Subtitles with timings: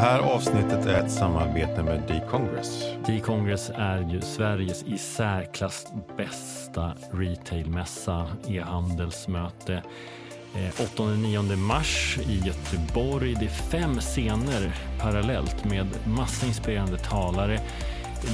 [0.00, 2.84] här avsnittet är ett samarbete med D-Congress.
[3.06, 5.86] D-Congress är ju Sveriges i särklass
[6.16, 9.82] bästa retailmässa, e-handelsmöte.
[10.54, 13.34] Eh, 8-9 mars i Göteborg.
[13.34, 17.60] Det är fem scener parallellt med massa inspirerande talare.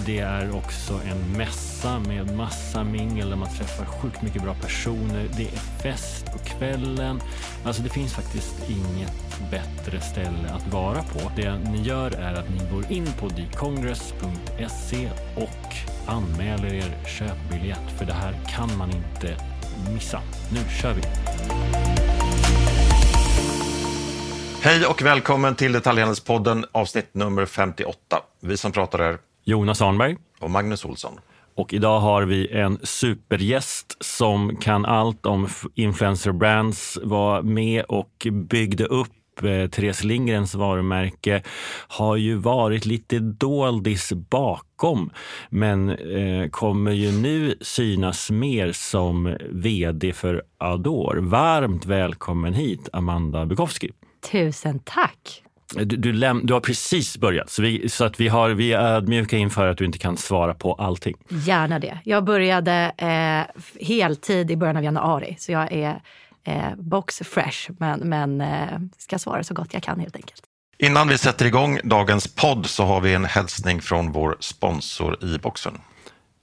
[0.06, 5.28] Det är också en mässa med massa mingel där man träffar sjukt mycket bra personer.
[5.36, 7.20] Det är fest på kvällen.
[7.64, 11.32] Alltså det finns faktiskt inget bättre ställe att vara på.
[11.36, 18.04] Det ni gör är att ni går in på thecongress.se och anmäler er köpbiljett för
[18.04, 19.36] det här kan man inte
[19.94, 20.22] missa.
[20.52, 21.02] Nu kör vi!
[24.60, 28.20] Hej och välkommen till Detaljhandelspodden avsnitt nummer 58.
[28.40, 29.18] Vi som pratar är
[29.48, 31.12] Jonas Arnberg och Magnus Olsson.
[31.54, 38.26] Och idag har vi en supergäst som kan allt om influencer brands, var med och
[38.32, 41.42] byggde upp eh, Therese Lindgrens varumärke
[41.88, 45.10] har ju varit lite doldis bakom
[45.50, 51.20] men eh, kommer ju nu synas mer som vd för Adore.
[51.20, 53.90] Varmt välkommen hit, Amanda Bukowski.
[54.30, 55.45] Tusen tack!
[55.74, 58.78] Du, du, läm, du, har precis börjat, så, vi, så att vi, har, vi är
[58.78, 61.16] ödmjuka inför att du inte kan svara på allting.
[61.28, 61.98] Gärna det.
[62.04, 66.00] Jag började eh, heltid i början av januari, så jag är
[66.44, 70.42] eh, box fresh, men, men eh, ska svara så gott jag kan helt enkelt.
[70.78, 75.38] Innan vi sätter igång dagens podd så har vi en hälsning från vår sponsor i
[75.38, 75.78] boxen.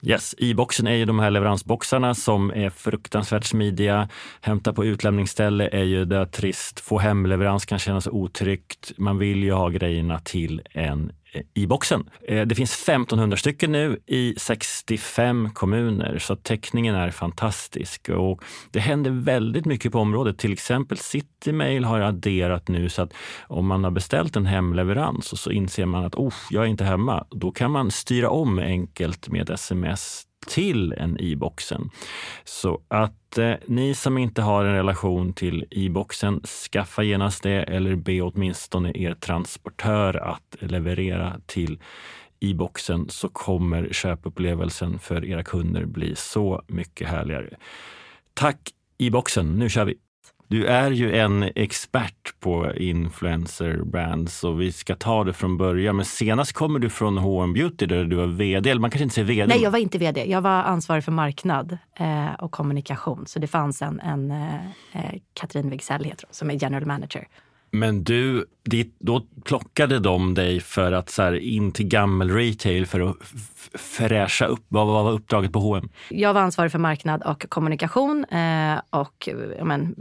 [0.06, 4.10] Yes, i-boxen är ju de här leveransboxarna som är fruktansvärt smidiga.
[4.42, 6.80] Hämta på utlämningsställe är ju det trist.
[6.80, 8.92] Få hemleverans kan kännas otryggt.
[8.98, 11.12] Man vill ju ha grejerna till en
[11.54, 12.10] i boxen.
[12.28, 18.80] Eh, det finns 1500 stycken nu i 65 kommuner så täckningen är fantastisk och det
[18.80, 20.38] händer väldigt mycket på området.
[20.38, 23.14] Till exempel Citymail har adderat nu så att
[23.48, 26.84] om man har beställt en hemleverans och så inser man att oh, jag är inte
[26.84, 31.90] hemma, då kan man styra om enkelt med sms till en i-boxen.
[32.44, 37.96] Så att eh, ni som inte har en relation till i-boxen, skaffa genast det eller
[37.96, 41.80] be åtminstone er transportör att leverera till
[42.40, 47.50] i-boxen så kommer köpupplevelsen för era kunder bli så mycket härligare.
[48.34, 48.58] Tack
[48.98, 50.03] i-boxen, nu kör vi!
[50.54, 55.96] Du är ju en expert på influencer brands och vi ska ta det från början.
[55.96, 58.70] Men senast kommer du från H&M Beauty där du var vd.
[58.70, 59.48] Eller man kanske inte säger vd.
[59.48, 60.26] Nej, jag var inte vd.
[60.26, 63.26] Jag var ansvarig för marknad eh, och kommunikation.
[63.28, 64.56] Så det fanns en, en eh,
[64.94, 67.28] eh Katrin Wigsell heter hon, som är general manager.
[67.76, 68.46] Men du,
[69.00, 73.16] då plockade de dig för att så här, in till gammal retail för att
[73.74, 74.66] fräscha upp.
[74.68, 75.90] Vad var uppdraget på H&M?
[76.10, 79.30] Jag var ansvarig för marknad och kommunikation eh, och
[79.64, 79.96] men,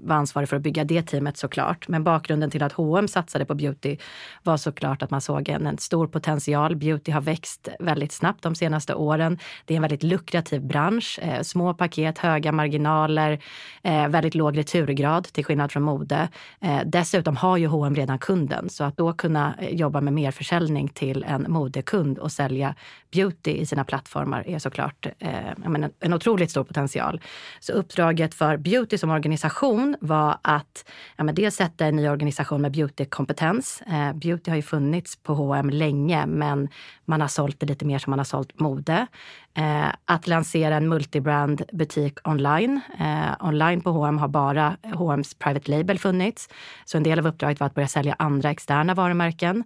[0.00, 1.88] var ansvarig för att bygga det teamet såklart.
[1.88, 3.96] Men bakgrunden till att H&M satsade på beauty
[4.42, 6.76] var såklart att man såg en, en, stor potential.
[6.76, 9.38] Beauty har växt väldigt snabbt de senaste åren.
[9.64, 11.18] Det är en väldigt lukrativ bransch.
[11.22, 13.42] Eh, små paket, höga marginaler,
[13.82, 16.28] eh, väldigt låg returgrad till skillnad från mode.
[16.60, 20.88] Eh, dessutom har ju H&M redan kunden så att då kunna eh, jobba med merförsäljning
[20.88, 22.74] till en modekund och sälja
[23.12, 27.20] beauty i sina plattformar är såklart eh, en, en otroligt stor potential.
[27.60, 30.84] Så uppdraget för beauty som organisation var att
[31.16, 33.82] ja, men dels sätta en ny organisation med beautykompetens.
[33.82, 36.68] Eh, beauty har ju funnits på H&M länge men
[37.04, 39.06] man har sålt det lite mer som man har sålt mode.
[39.56, 42.80] Eh, att lansera en multibrand butik online.
[43.00, 46.48] Eh, online på H&M har bara H&M's private label funnits.
[46.84, 49.64] Så en del av uppdraget var att börja sälja andra externa varumärken.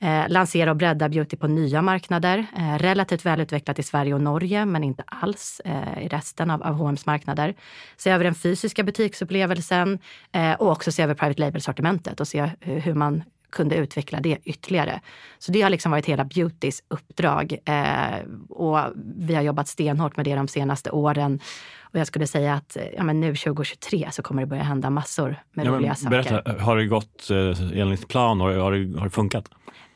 [0.00, 2.46] Eh, lansera och bredda beauty på nya marknader.
[2.56, 6.74] Eh, relativt välutvecklat i Sverige och Norge, men inte alls eh, i resten av, av
[6.74, 7.54] H&M's marknader.
[7.96, 9.98] Se över den fysiska butiksupplevelsen
[10.32, 13.22] eh, och också se över private label-sortimentet och se hur man
[13.52, 15.00] kunde utveckla det ytterligare.
[15.38, 17.56] Så det har liksom varit hela Beautys uppdrag.
[17.64, 18.18] Eh,
[18.48, 18.78] och
[19.16, 21.40] vi har jobbat stenhårt med det de senaste åren.
[21.80, 25.36] Och jag skulle säga att ja, men nu 2023 så kommer det börja hända massor
[25.52, 26.58] med ja, roliga berätta, saker.
[26.58, 29.48] Har det gått eh, enligt plan och har det, har det funkat?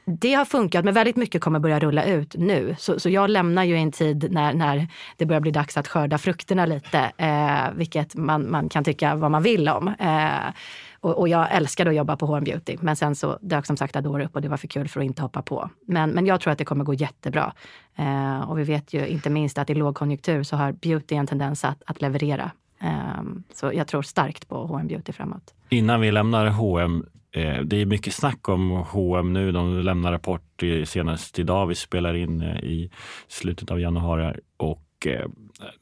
[0.08, 2.76] Det har funkat, men väldigt mycket kommer börja rulla ut nu.
[2.79, 6.19] Så, så jag lämnar ju en tid när, när det börjar bli dags att skörda
[6.19, 9.88] frukterna lite, eh, vilket man, man kan tycka vad man vill om.
[9.88, 10.55] Eh,
[11.00, 13.97] och, och, jag älskade att jobba på H&M Beauty, men sen så dök som sagt
[13.97, 15.70] Adore upp och det var för kul för att inte hoppa på.
[15.87, 17.52] Men, men jag tror att det kommer gå jättebra.
[17.97, 21.64] Eh, och vi vet ju inte minst att i lågkonjunktur så har beauty en tendens
[21.64, 22.50] att, att leverera.
[22.81, 23.23] Eh,
[23.55, 25.55] så jag tror starkt på H&M Beauty framåt.
[25.69, 27.06] Innan vi lämnar H&M
[27.37, 29.53] Eh, det är mycket snack om H&M nu.
[29.53, 31.67] De lämnar rapport senast idag.
[31.67, 32.91] Vi spelar in eh, i
[33.29, 35.29] slutet av januari och eh,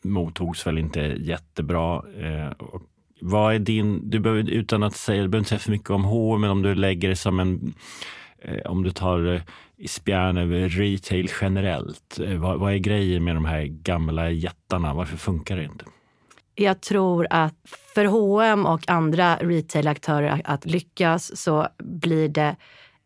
[0.05, 1.99] mottogs väl inte jättebra.
[2.59, 2.83] Och
[3.21, 6.05] vad är din, du behöver, utan att säga, du behöver inte säga för mycket om
[6.05, 7.75] H&M, men om du lägger det som en
[8.65, 9.43] om du tar
[9.77, 14.95] i spjärn över retail generellt, vad, vad är grejen med de här gamla jättarna?
[14.95, 15.85] Varför funkar det inte?
[16.55, 17.55] Jag tror att
[17.95, 22.56] för H&M och andra retailaktörer att lyckas så blir det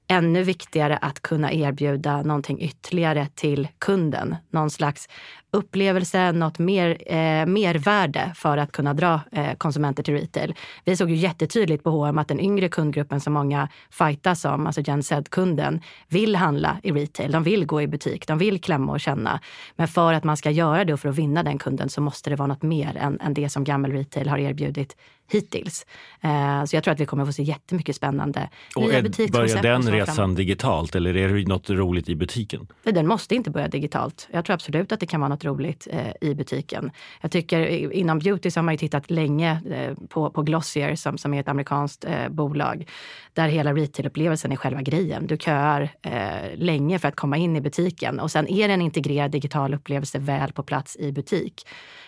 [0.08, 4.36] ännu viktigare att kunna erbjuda någonting ytterligare till kunden.
[4.50, 5.08] Någon slags
[5.50, 10.54] upplevelse, något mer, eh, mervärde för att kunna dra eh, konsumenter till retail.
[10.84, 14.80] Vi såg ju jättetydligt på H&M att den yngre kundgruppen som många fightas om, alltså
[14.80, 17.32] Gen Z-kunden, vill handla i retail.
[17.32, 19.40] De vill gå i butik, de vill klämma och känna.
[19.76, 22.30] Men för att man ska göra det och för att vinna den kunden så måste
[22.30, 24.96] det vara något mer än, än det som gammal retail har erbjudit
[25.30, 25.86] hittills.
[26.20, 29.62] Eh, så jag tror att vi kommer få se jättemycket spännande och nya butikskoncept.
[29.62, 30.36] Börjar den resan framåt.
[30.36, 32.66] digitalt eller är det något roligt i butiken?
[32.82, 34.28] Den måste inte börja digitalt.
[34.30, 36.90] Jag tror absolut att det kan vara något roligt eh, i butiken.
[37.20, 40.96] Jag tycker eh, inom beauty så har man ju tittat länge eh, på, på Glossier
[40.96, 42.88] som, som är ett amerikanskt eh, bolag
[43.32, 45.26] där hela retailupplevelsen är själva grejen.
[45.26, 48.82] Du köar eh, länge för att komma in i butiken och sen är det en
[48.82, 51.66] integrerad digital upplevelse väl på plats i butik.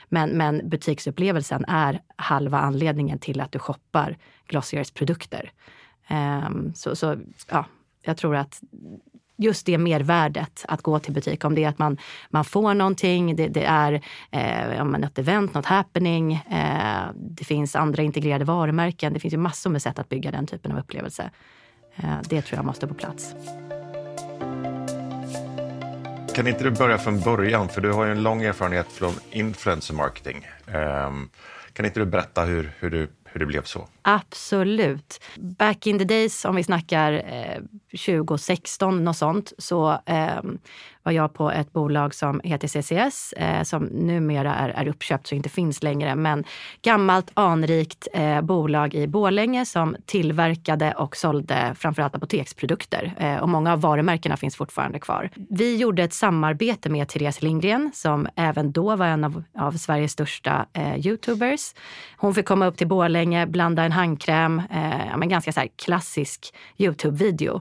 [0.08, 4.16] Men, men butiksupplevelsen är halva anledningen till att du shoppar
[4.46, 5.52] Glossiers produkter.
[6.10, 7.16] Um, så, så
[7.50, 7.64] ja,
[8.02, 8.60] jag tror att
[9.40, 11.44] just det mervärdet att gå till butik.
[11.44, 11.98] Om det är att man,
[12.30, 14.00] man får någonting, det, det är
[14.30, 16.32] eh, något event, något happening.
[16.32, 19.12] Eh, det finns andra integrerade varumärken.
[19.12, 21.30] Det finns ju massor med sätt att bygga den typen av upplevelse.
[21.96, 23.34] Eh, det tror jag måste på plats.
[26.34, 27.68] Kan inte du börja från början?
[27.68, 30.46] För du har ju en lång erfarenhet från influencer marketing.
[30.66, 31.10] Eh,
[31.72, 33.88] kan inte du berätta hur, hur du hur det blev så?
[34.02, 35.20] Absolut.
[35.36, 37.62] Back in the days, om vi snackar eh,
[38.06, 40.42] 2016, något sånt, så eh,
[41.02, 45.34] var jag på ett bolag som heter CCS, eh, som numera är, är uppköpt så
[45.34, 46.14] inte finns längre.
[46.14, 46.44] Men
[46.82, 53.12] gammalt anrikt eh, bolag i Bålänge som tillverkade och sålde framförallt apoteksprodukter.
[53.18, 55.30] Eh, och många av varumärkena finns fortfarande kvar.
[55.50, 60.12] Vi gjorde ett samarbete med Therese Lindgren som även då var en av, av Sveriges
[60.12, 61.74] största eh, youtubers.
[62.16, 67.60] Hon fick komma upp till Bålänge, blanda en handkräm, eh, men ganska så klassisk Youtube-video.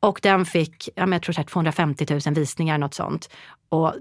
[0.00, 3.28] Och den fick, jag tror 250 000 visningar, något sånt.
[3.68, 3.94] Och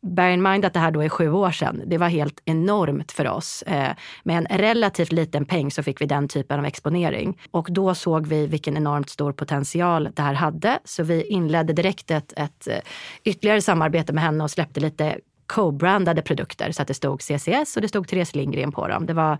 [0.00, 1.82] bear in mind att det här då är sju år sedan.
[1.86, 3.62] Det var helt enormt för oss.
[3.62, 3.92] Eh,
[4.22, 7.38] med en relativt liten peng så fick vi den typen av exponering.
[7.50, 10.78] Och då såg vi vilken enormt stor potential det här hade.
[10.84, 12.78] Så vi inledde direkt ett, ett eh,
[13.24, 15.18] ytterligare samarbete med henne och släppte lite
[15.52, 19.06] co-brandade produkter så att det stod CCS och det stod Therese Lindgren på dem.
[19.06, 19.38] Det var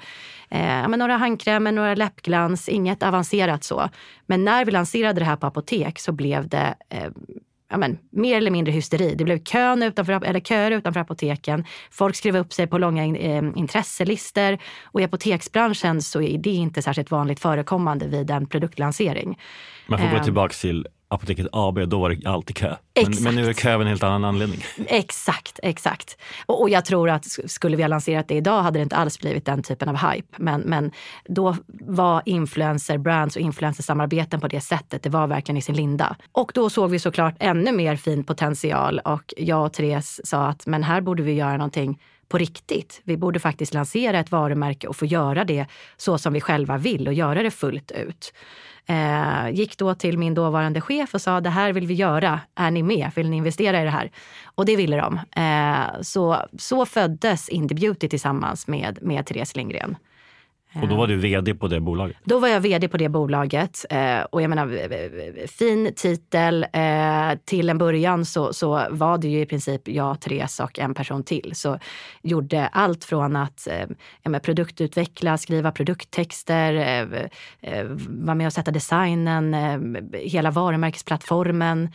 [0.51, 3.89] eh, några handkrämer, några läppglans, inget avancerat så.
[4.27, 7.11] Men när vi lanserade det här på apotek så blev det eh,
[7.71, 9.15] ja, men, mer eller mindre hysteri.
[9.15, 11.65] Det blev kön utanför, eller köer utanför apoteken.
[11.91, 16.83] Folk skrev upp sig på långa eh, intresselistor och i apoteksbranschen så är det inte
[16.83, 19.39] särskilt vanligt förekommande vid en produktlansering.
[19.87, 20.23] Man får gå eh.
[20.23, 22.77] tillbaka till Apoteket AB, då var det alltid kö.
[22.95, 24.65] Men, men, nu är kö av en helt annan anledning.
[24.87, 26.17] Exakt, exakt.
[26.47, 29.19] Och, och, jag tror att skulle vi ha lanserat det idag hade det inte alls
[29.19, 30.37] blivit den typen av hype.
[30.37, 30.91] Men, men
[31.25, 36.17] då var influencer brands och influencersamarbeten på det sättet, det var verkligen i sin linda.
[36.33, 40.67] Och då såg vi såklart ännu mer fin potential och jag och Therese sa att
[40.67, 41.99] men här borde vi göra någonting
[42.29, 43.01] på riktigt.
[43.05, 45.67] Vi borde faktiskt lansera ett varumärke och få göra det
[45.97, 48.33] så som vi själva vill och göra det fullt ut.
[48.87, 52.41] Eh, gick då till min dåvarande chef och sa det här vill vi göra.
[52.55, 53.11] Är ni med?
[53.17, 54.11] Vill ni investera i det här?
[54.45, 55.21] Och det ville de.
[55.43, 59.97] Eh, så, så föddes Indie Beauty tillsammans med, med Therese Lindgren.
[60.75, 62.17] Och då var du vd på det bolaget?
[62.25, 63.87] Då var jag vd på det bolaget.
[63.91, 66.67] Eh, och jag menar, fin titel.
[66.73, 70.95] Eh, till en början så, så var det ju i princip jag, Therese och en
[70.95, 71.53] person till.
[71.55, 71.79] Så
[72.23, 73.87] gjorde allt från att eh,
[74.25, 77.09] menar, produktutveckla, skriva produkttexter,
[78.25, 79.57] vara med och sätta designen,
[80.13, 81.89] hela varumärkesplattformen.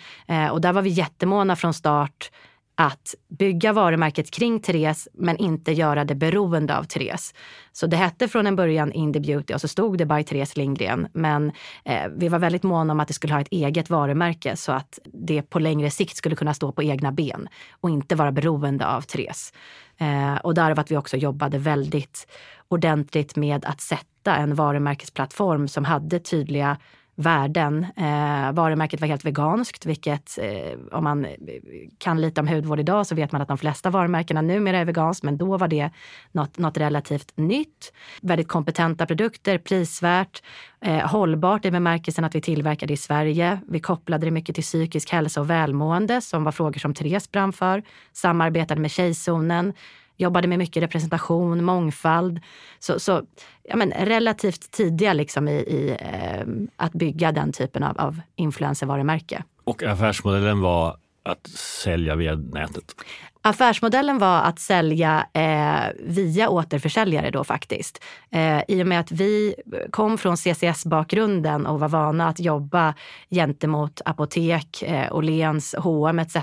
[0.52, 2.32] och där var vi jättemåna från start
[2.80, 7.34] att bygga varumärket kring Therese men inte göra det beroende av Therese.
[7.72, 11.08] Så det hette från en början Indie Beauty och så stod det by Therese Lindgren.
[11.14, 11.52] Men
[11.86, 15.00] eh, vi var väldigt måna om att det skulle ha ett eget varumärke så att
[15.06, 17.48] det på längre sikt skulle kunna stå på egna ben
[17.82, 19.54] och inte vara beroende av Therese.
[19.98, 22.28] Eh, och därav att vi också jobbade väldigt
[22.68, 26.78] ordentligt med att sätta en varumärkesplattform som hade tydliga
[27.18, 27.86] värden.
[27.98, 31.32] Eh, varumärket var helt veganskt, vilket eh, om man eh,
[31.98, 35.24] kan lite om hudvård idag så vet man att de flesta varumärkena numera är veganskt,
[35.24, 35.90] men då var det
[36.32, 37.94] något, något relativt nytt.
[38.22, 40.44] Väldigt kompetenta produkter, prisvärt,
[40.82, 43.60] eh, hållbart i bemärkelsen att vi tillverkade i Sverige.
[43.68, 47.54] Vi kopplade det mycket till psykisk hälsa och välmående som var frågor som Therese brann
[47.54, 47.84] för.
[48.14, 49.74] Samarbetade med Tjejzonen
[50.18, 52.40] jobbade med mycket representation, mångfald.
[52.80, 53.24] Så, så
[53.64, 59.44] ja, men, relativt tidiga liksom i, i eh, att bygga den typen av, av influencervarumärke.
[59.64, 60.98] Och affärsmodellen var
[61.28, 62.96] att sälja via nätet?
[63.42, 68.04] Affärsmodellen var att sälja eh, via återförsäljare då faktiskt.
[68.30, 69.56] Eh, I och med att vi
[69.92, 72.94] kom från CCS-bakgrunden och var vana att jobba
[73.30, 76.38] gentemot apotek, eh, Åhléns, H&M etc.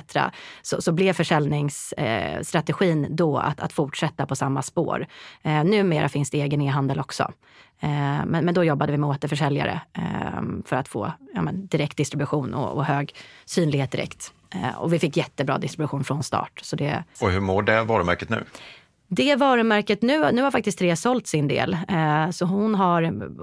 [0.62, 5.06] Så, så blev försäljningsstrategin eh, då att, att fortsätta på samma spår.
[5.42, 7.32] Eh, numera finns det egen e-handel också.
[7.80, 11.96] Eh, men, men då jobbade vi med återförsäljare eh, för att få ja, men, direkt
[11.96, 13.14] distribution och, och hög
[13.44, 14.32] synlighet direkt.
[14.54, 16.60] Eh, och vi fick jättebra distribution från start.
[16.62, 17.04] Så det...
[17.20, 18.44] Och hur mår det varumärket nu?
[19.08, 21.76] Det varumärket, nu, nu har faktiskt Therese sålt sin del.
[21.88, 23.02] Eh, så hon, har,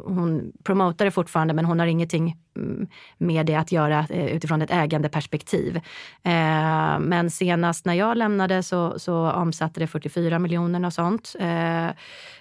[0.10, 2.88] hon promotar det fortfarande men hon har ingenting mm,
[3.18, 5.76] med det att göra eh, utifrån ett ägandeperspektiv.
[6.24, 11.36] Eh, men senast när jag lämnade så, så omsatte det 44 miljoner och sånt.
[11.40, 11.88] Eh,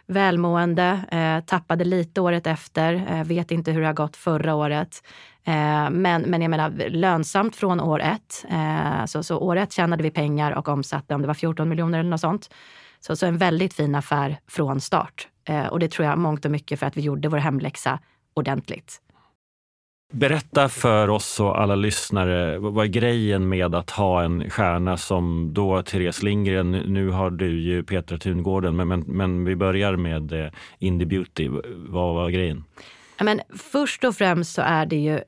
[0.06, 5.02] välmående, eh, tappade lite året efter, eh, vet inte hur det har gått förra året.
[5.44, 8.44] Eh, men, men jag menar lönsamt från år ett.
[8.50, 11.98] Eh, så, så år ett tjänade vi pengar och omsatte om det var 14 miljoner
[11.98, 12.50] eller något sånt.
[13.00, 15.28] Så, så en väldigt fin affär från start.
[15.45, 17.99] Eh, och det tror jag mångt och mycket för att vi gjorde vår hemläxa
[18.35, 19.00] ordentligt.
[20.12, 25.54] Berätta för oss och alla lyssnare, vad är grejen med att ha en stjärna som
[25.54, 30.52] då Therese Lindgren, nu har du ju Petra Tungården, men, men, men vi börjar med
[30.78, 31.49] Indie Beauty.
[31.88, 32.64] Vad var grejen?
[33.21, 33.40] Men
[33.73, 35.21] först och främst så är det ju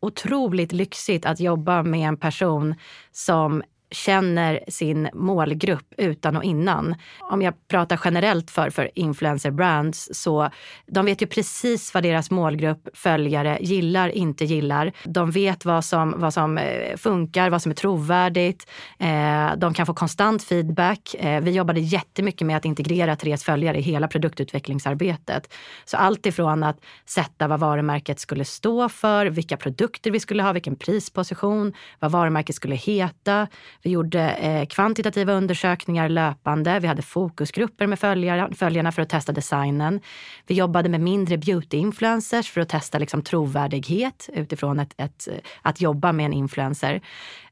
[0.00, 2.74] otroligt lyxigt att jobba med en person
[3.12, 3.62] som
[3.94, 6.94] känner sin målgrupp utan och innan.
[7.20, 10.50] Om jag pratar generellt för, för influencer brands så
[10.86, 14.92] de vet ju precis vad deras målgrupp, följare, gillar, inte gillar.
[15.04, 18.70] De vet vad som, vad som eh, funkar, vad som är trovärdigt.
[18.98, 21.14] Eh, de kan få konstant feedback.
[21.18, 25.54] Eh, vi jobbade jättemycket med att integrera Therese följare i hela produktutvecklingsarbetet.
[25.84, 30.52] Så allt ifrån att sätta vad varumärket skulle stå för, vilka produkter vi skulle ha,
[30.52, 33.48] vilken prisposition, vad varumärket skulle heta.
[33.84, 36.78] Vi gjorde eh, kvantitativa undersökningar löpande.
[36.80, 40.00] Vi hade fokusgrupper med följare, följarna för att testa designen.
[40.46, 45.28] Vi jobbade med mindre beauty-influencers för att testa liksom, trovärdighet utifrån ett, ett,
[45.62, 47.00] att jobba med en influencer.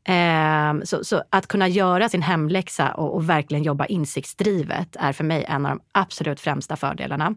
[0.04, 5.24] Eh, så, så, att kunna göra sin hemläxa och, och, verkligen jobba insiktsdrivet är för
[5.24, 7.34] mig en av de absolut främsta fördelarna.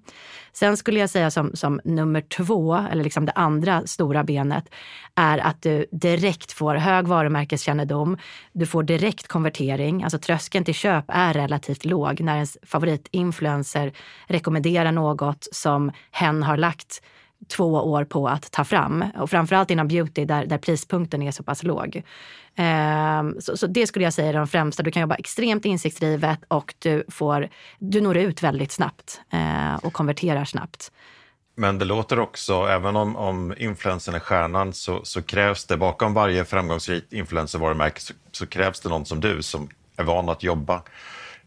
[0.53, 4.69] Sen skulle jag säga som, som nummer två, eller liksom det andra stora benet,
[5.15, 8.17] är att du direkt får hög varumärkeskännedom.
[8.53, 10.03] Du får direkt konvertering.
[10.03, 13.91] Alltså tröskeln till köp är relativt låg när ens favoritinfluencer
[14.27, 17.01] rekommenderar något som hen har lagt
[17.47, 19.05] två år på att ta fram.
[19.17, 22.03] Och framförallt inom beauty där, där prispunkten är så pass låg.
[22.57, 24.83] Um, så, så, det skulle jag säga är de främsta.
[24.83, 27.49] Du kan jobba extremt insiktsdrivet och du, får,
[27.79, 30.91] du når ut väldigt snabbt uh, och konverterar snabbt.
[31.57, 36.13] Men det låter också, även om, om influensen är stjärnan, så, så krävs det bakom
[36.13, 40.81] varje framgångsrikt influencervarumärke så, så krävs det någon som du som är van att jobba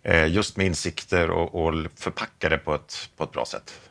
[0.03, 3.88] eh, just med insikter och, och förpacka det på ett, på ett bra sätt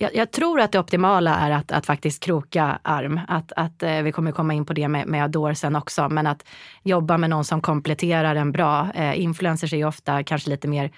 [0.00, 3.20] jag, jag, tror att det optimala är att, att faktiskt kroka arm.
[3.28, 6.08] Att, att eh, vi kommer komma in på det med, med Adore sen också.
[6.08, 6.44] Men att
[6.82, 8.88] jobba med någon som kompletterar en bra.
[8.94, 10.90] Eh, influencers är ju ofta kanske lite mer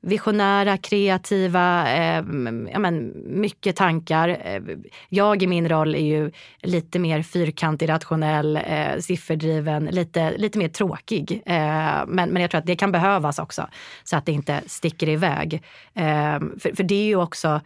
[0.00, 2.24] visionära, kreativa, eh,
[2.72, 4.28] ja, men mycket tankar.
[4.28, 4.60] Eh,
[5.08, 6.30] jag i min roll är ju
[6.62, 11.42] lite mer fyrkantig, rationell, eh, sifferdriven, lite, lite mer tråkig.
[11.46, 13.68] Eh, men, men jag tror att det kan behövas också
[14.04, 15.54] så att det inte sticker iväg.
[15.94, 17.60] Eh, för, för det är ju också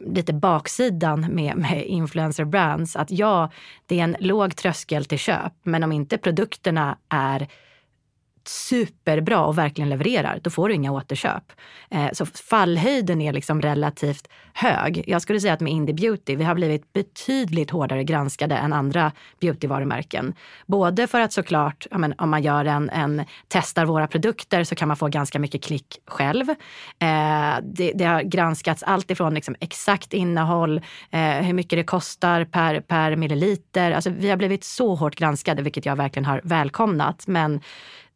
[0.00, 2.96] lite baksidan med, med influencer brands.
[2.96, 3.50] Att ja,
[3.86, 7.48] det är en låg tröskel till köp, men om inte produkterna är
[8.48, 11.52] superbra och verkligen levererar, då får du inga återköp.
[11.90, 15.04] Eh, så fallhöjden är liksom relativt hög.
[15.06, 19.12] Jag skulle säga att med Indie Beauty, vi har blivit betydligt hårdare granskade än andra
[19.40, 20.34] beautyvarumärken.
[20.66, 24.88] Både för att såklart, men, om man gör en, en, testar våra produkter så kan
[24.88, 26.50] man få ganska mycket klick själv.
[26.50, 30.80] Eh, det, det, har granskats allt ifrån liksom exakt innehåll,
[31.10, 33.92] eh, hur mycket det kostar per, per milliliter.
[33.92, 37.26] Alltså, vi har blivit så hårt granskade, vilket jag verkligen har välkomnat.
[37.26, 37.60] Men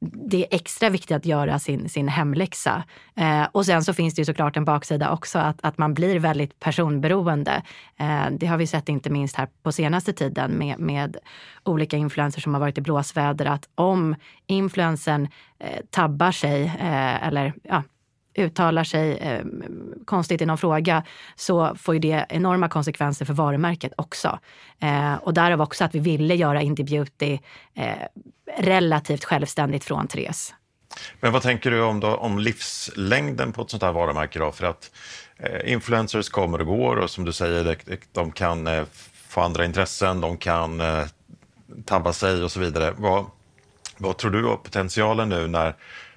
[0.00, 2.84] det är extra viktigt att göra sin, sin hemläxa.
[3.16, 6.18] Eh, och sen så finns det ju såklart en baksida också, att, att man blir
[6.18, 7.62] väldigt personberoende.
[7.96, 11.16] Eh, det har vi sett inte minst här på senaste tiden med, med
[11.64, 14.14] olika influencers som har varit i blåsväder, att om
[14.46, 17.82] influensen eh, tabbar sig eh, eller ja,
[18.34, 19.44] uttalar sig eh,
[20.04, 21.02] konstigt i någon fråga
[21.36, 24.38] så får ju det enorma konsekvenser för varumärket också.
[24.80, 27.38] Eh, och därav också att vi ville göra Indie Beauty
[27.74, 27.92] eh,
[28.58, 30.54] relativt självständigt från Therese.
[31.20, 34.38] Men vad tänker du om, då, om livslängden på ett sånt här varumärke?
[34.38, 34.52] Då?
[34.52, 34.90] För att
[35.36, 37.76] eh, influencers kommer och går och som du säger,
[38.12, 38.84] de kan eh,
[39.28, 41.04] få andra intressen, de kan eh,
[41.84, 42.94] tabba sig och så vidare.
[42.96, 43.26] Vad,
[43.96, 45.74] vad tror du om potentialen nu när,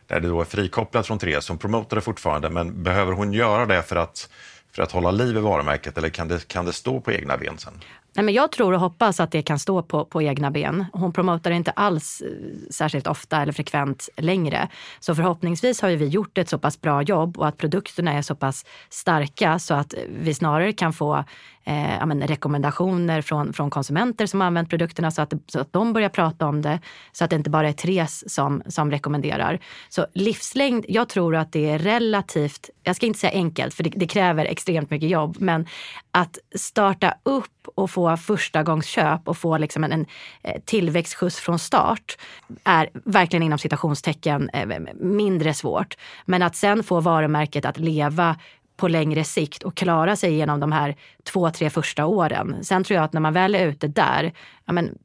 [0.08, 1.50] där det då är frikopplat från Therese?
[1.50, 4.30] Hon promotar det fortfarande, men behöver hon göra det för att,
[4.72, 7.58] för att hålla liv i varumärket eller kan det, kan det stå på egna ben
[7.58, 7.74] sen?
[8.16, 10.86] Nej, men jag tror och hoppas att det kan stå på, på egna ben.
[10.94, 14.68] Hon promotar inte alls eh, särskilt ofta eller frekvent längre.
[15.00, 18.36] Så förhoppningsvis har vi gjort ett så pass bra jobb och att produkterna är så
[18.36, 21.24] pass starka så att vi snarare kan få
[21.64, 25.94] eh, men, rekommendationer från, från konsumenter som har använt produkterna så att, så att de
[25.94, 26.80] börjar prata om det.
[27.12, 29.60] Så att det inte bara är Therese som, som rekommenderar.
[29.90, 33.90] Så livslängd, jag tror att det är relativt, jag ska inte säga enkelt för det,
[33.96, 35.66] det kräver extremt mycket jobb, men
[36.12, 40.06] att starta upp och få första gångs köp och få liksom en, en
[40.44, 42.18] eh, tillväxtskjuts från start
[42.64, 45.98] är verkligen inom citationstecken eh, mindre svårt.
[46.26, 48.36] Men att sen få varumärket att leva
[48.78, 52.56] på längre sikt och klara sig genom de här två, tre första åren.
[52.64, 54.34] Sen tror jag att när man väl är ute där,
[54.66, 54.98] ja men,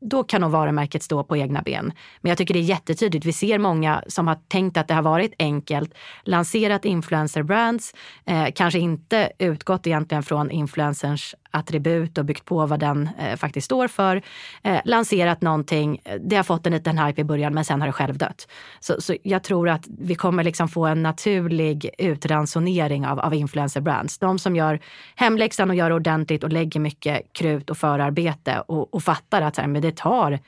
[0.00, 1.92] då kan nog varumärket stå på egna ben.
[2.20, 3.26] Men jag tycker det är jättetydligt.
[3.26, 7.94] Vi ser många som har tänkt att det har varit enkelt, lanserat influencer brands,
[8.26, 13.64] eh, kanske inte utgått egentligen från influencers attribut och byggt på vad den eh, faktiskt
[13.64, 14.22] står för.
[14.62, 17.92] Eh, lanserat någonting, det har fått en liten hype i början men sen har det
[17.92, 18.48] självdött.
[18.80, 23.80] Så, så jag tror att vi kommer liksom få en naturlig utransonering av, av influencer
[23.80, 24.18] brands.
[24.18, 24.80] De som gör
[25.16, 29.60] hemläxan och gör ordentligt och lägger mycket krut och förarbete och, och fattar att så
[29.60, 30.38] här, men det tar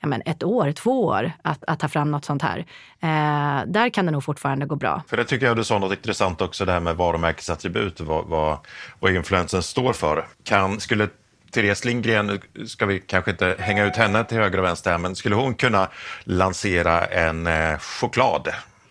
[0.00, 2.58] ja, men ett år, två år att, att ta fram något sånt här.
[3.00, 5.02] Eh, där kan det nog fortfarande gå bra.
[5.08, 8.58] För det tycker jag du sa något intressant också, det här med varumärkesattribut, vad, vad,
[8.98, 10.26] vad influensen står för.
[10.44, 11.08] Kan, skulle
[11.50, 14.98] Therese Lindgren, nu ska vi kanske inte hänga ut henne till höger och vänster här,
[14.98, 15.88] men skulle hon kunna
[16.24, 18.48] lansera en eh, choklad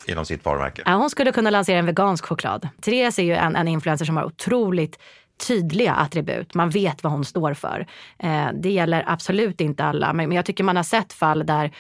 [0.08, 0.82] inom sitt varumärke?
[0.86, 2.70] Ja, hon skulle kunna lansera en vegansk choklad.
[2.82, 5.00] Therese är ju en, en influencer som har otroligt
[5.48, 6.54] tydliga attribut.
[6.54, 7.88] Man vet vad hon står för.
[8.20, 11.72] Eh, det gäller absolut inte alla, men, men jag tycker man har sett fall där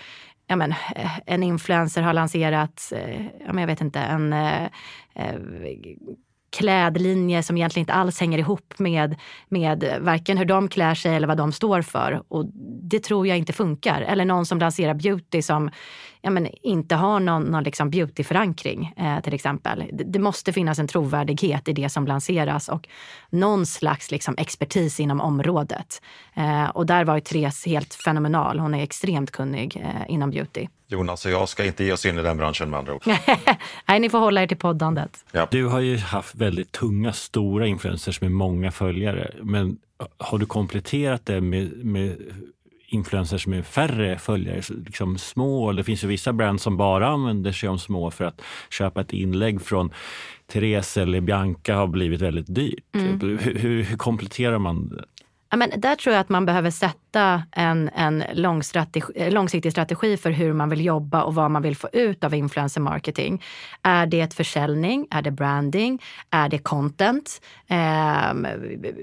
[0.47, 4.63] ja, men, eh, en influencer har lanserat, eh, ja, men jag vet inte, en eh,
[5.15, 5.35] eh
[6.49, 9.15] klädlinje som egentligen inte alls hänger ihop med,
[9.49, 12.23] med varken hur de klär sig eller vad de står för.
[12.27, 12.45] Och
[12.83, 14.01] det tror jag inte funkar.
[14.01, 15.69] Eller någon som lanserar beauty som
[16.21, 19.83] ja, men, inte har någon, någon liksom beautyförankring eh, till exempel.
[19.93, 22.87] Det, det, måste finnas en trovärdighet i det som lanseras och
[23.29, 26.01] någon slags liksom, expertis inom området.
[26.33, 28.59] Eh, och där var ju Therese helt fenomenal.
[28.59, 30.67] Hon är extremt kunnig eh, inom beauty.
[30.87, 33.03] Jonas och jag ska inte ge oss in i den branschen med andra ord.
[33.87, 35.25] Nej, ni får hålla er till poddandet.
[35.31, 35.47] Ja.
[35.51, 39.31] Du har ju haft väldigt tunga, stora influencers med många följare.
[39.41, 39.77] Men
[40.17, 42.17] har du kompletterat det med, med
[42.87, 45.71] influencers med färre följare, liksom små.
[45.71, 49.13] Det finns ju vissa brands som bara använder sig om små för att köpa ett
[49.13, 49.93] inlägg från
[50.51, 52.95] Therese eller Bianca har blivit väldigt dyrt.
[52.95, 53.19] Mm.
[53.19, 54.99] Hur, hur, hur kompletterar man
[55.49, 56.97] Ja, men där tror jag att man behöver sätta
[57.51, 61.61] en, en lång strategi, eh, långsiktig strategi för hur man vill jobba och vad man
[61.61, 63.43] vill få ut av influencer marketing.
[63.83, 65.07] Är det försäljning?
[65.11, 66.01] Är det branding?
[66.29, 67.41] Är det content?
[67.67, 67.77] Eh,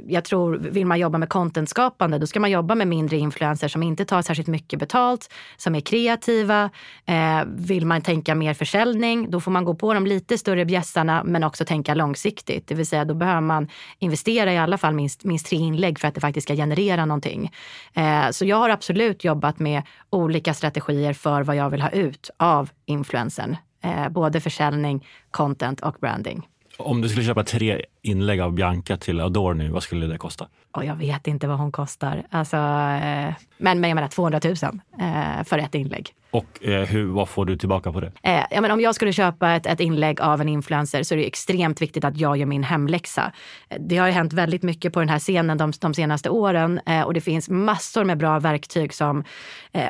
[0.08, 3.82] jag tror, vill man jobba med contentskapande, då ska man jobba med mindre influencers som
[3.82, 6.70] inte tar särskilt mycket betalt, som är kreativa.
[7.06, 11.22] Eh, vill man tänka mer försäljning, då får man gå på de lite större bjässarna
[11.24, 12.68] men också tänka långsiktigt.
[12.68, 16.08] Det vill säga, då behöver man investera i alla fall minst, minst tre inlägg för
[16.08, 17.50] att det faktiskt faktiskt ska generera någonting.
[17.94, 21.90] Eh, Eh, så jag har absolut jobbat med olika strategier för vad jag vill ha
[21.90, 23.56] ut av influensen.
[23.84, 26.48] Eh, både försäljning, content och branding.
[26.78, 30.48] Om du skulle köpa tre inlägg av Bianca till Adore nu, vad skulle det kosta?
[30.72, 32.22] Och jag vet inte vad hon kostar.
[32.30, 34.54] Alltså, eh, men, men jag menar 200 000
[35.00, 36.14] eh, för ett inlägg.
[36.30, 38.12] Och eh, hur, vad får du tillbaka på det?
[38.22, 41.18] Eh, ja, men om jag skulle köpa ett, ett inlägg av en influencer så är
[41.18, 43.32] det extremt viktigt att jag gör min hemläxa.
[43.80, 47.14] Det har hänt väldigt mycket på den här scenen de, de senaste åren eh, och
[47.14, 49.24] det finns massor med bra verktyg som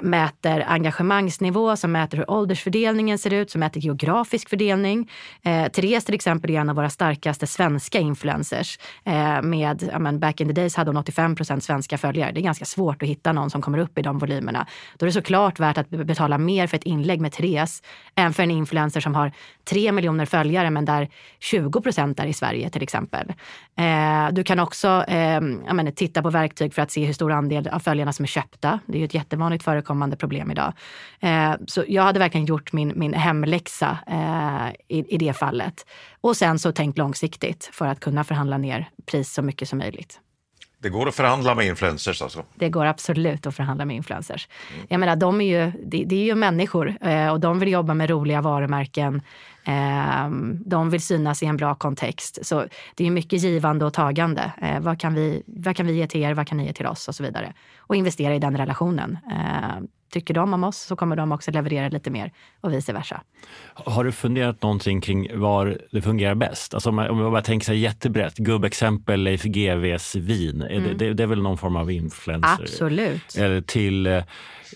[0.02, 5.10] mäter engagemangsnivå, som mäter hur åldersfördelningen ser ut, som mäter geografisk fördelning.
[5.42, 8.78] Eh, Therese till exempel är en av våra starkaste svenska influencers.
[9.04, 12.32] Eh, med, I mean, back in the days hade hon 85 procent svenska följare.
[12.32, 14.66] Det är ganska svårt att hitta någon som kommer upp i de volymerna.
[14.98, 17.82] Då är det såklart värt att betala mer för ett inlägg med Therese
[18.14, 19.32] än för en influencer som har
[19.64, 21.08] tre miljoner följare men där
[21.40, 23.32] 20 procent är i Sverige till exempel.
[23.76, 27.68] Eh, du kan också eh, menar, titta på verktyg för att se hur stor andel
[27.68, 28.80] av följarna som är köpta.
[28.86, 30.72] Det är ju ett jättevanligt förekommande problem idag.
[31.20, 35.86] Eh, så jag hade verkligen gjort min, min hemläxa eh, i, i det fallet.
[36.24, 40.20] Och sen så tänkt långsiktigt för att kunna förhandla ner pris så mycket som möjligt.
[40.78, 42.44] Det går att förhandla med influencers alltså?
[42.54, 44.48] Det går absolut att förhandla med influencers.
[44.74, 44.86] Mm.
[44.90, 47.94] Jag menar, de är ju, det, det är ju människor eh, och de vill jobba
[47.94, 49.22] med roliga varumärken.
[49.66, 50.30] Eh,
[50.66, 52.46] de vill synas i en bra kontext.
[52.46, 54.52] Så det är mycket givande och tagande.
[54.62, 56.34] Eh, vad, kan vi, vad kan vi ge till er?
[56.34, 57.08] Vad kan ni ge till oss?
[57.08, 57.52] Och så vidare.
[57.78, 59.18] Och investera i den relationen.
[59.30, 63.20] Eh, tycker de om oss så kommer de också leverera lite mer och vice versa.
[63.74, 66.74] Har du funderat någonting kring var det fungerar bäst?
[66.74, 70.82] Alltså om man, om man bara tänker sig jättebrett, gubbexempel Leif GWs vin, mm.
[70.82, 72.62] det, det, det, är väl någon form av influencer?
[72.62, 73.36] Absolut.
[73.36, 74.22] Eller till,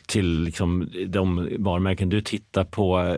[0.06, 3.16] till liksom de varumärken du tittar på.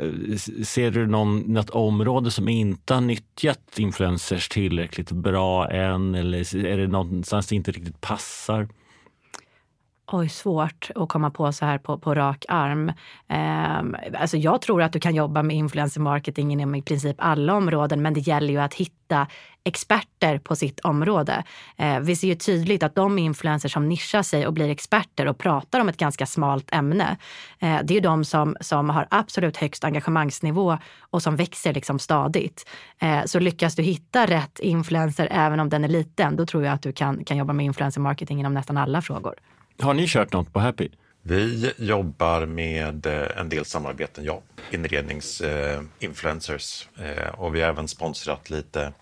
[0.65, 6.15] Ser du någon, något område som inte har nyttjat influencers tillräckligt bra än?
[6.15, 8.69] Eller är det någonstans det inte riktigt passar?
[10.13, 12.89] Oj, svårt att komma på så här på, på rak arm.
[13.29, 17.55] Eh, alltså jag tror att du kan jobba med influencer marketing inom i princip alla
[17.55, 19.27] områden, men det gäller ju att hitta
[19.65, 21.45] experter på sitt område.
[21.77, 25.39] Eh, vi ser ju tydligt att de influencers som nischar sig och blir experter och
[25.39, 27.17] pratar om ett ganska smalt ämne,
[27.59, 31.99] eh, det är ju de som, som har absolut högst engagemangsnivå och som växer liksom
[31.99, 32.69] stadigt.
[32.99, 36.75] Eh, så lyckas du hitta rätt influencer, även om den är liten, då tror jag
[36.75, 39.35] att du kan, kan jobba med influencer marketing inom nästan alla frågor.
[39.83, 40.89] Har ni kört något på Happy?
[41.23, 44.43] Vi jobbar med eh, en del samarbeten, ja.
[44.71, 46.89] Inredningsinfluencers.
[46.99, 48.93] Eh, eh, och vi har även sponsrat lite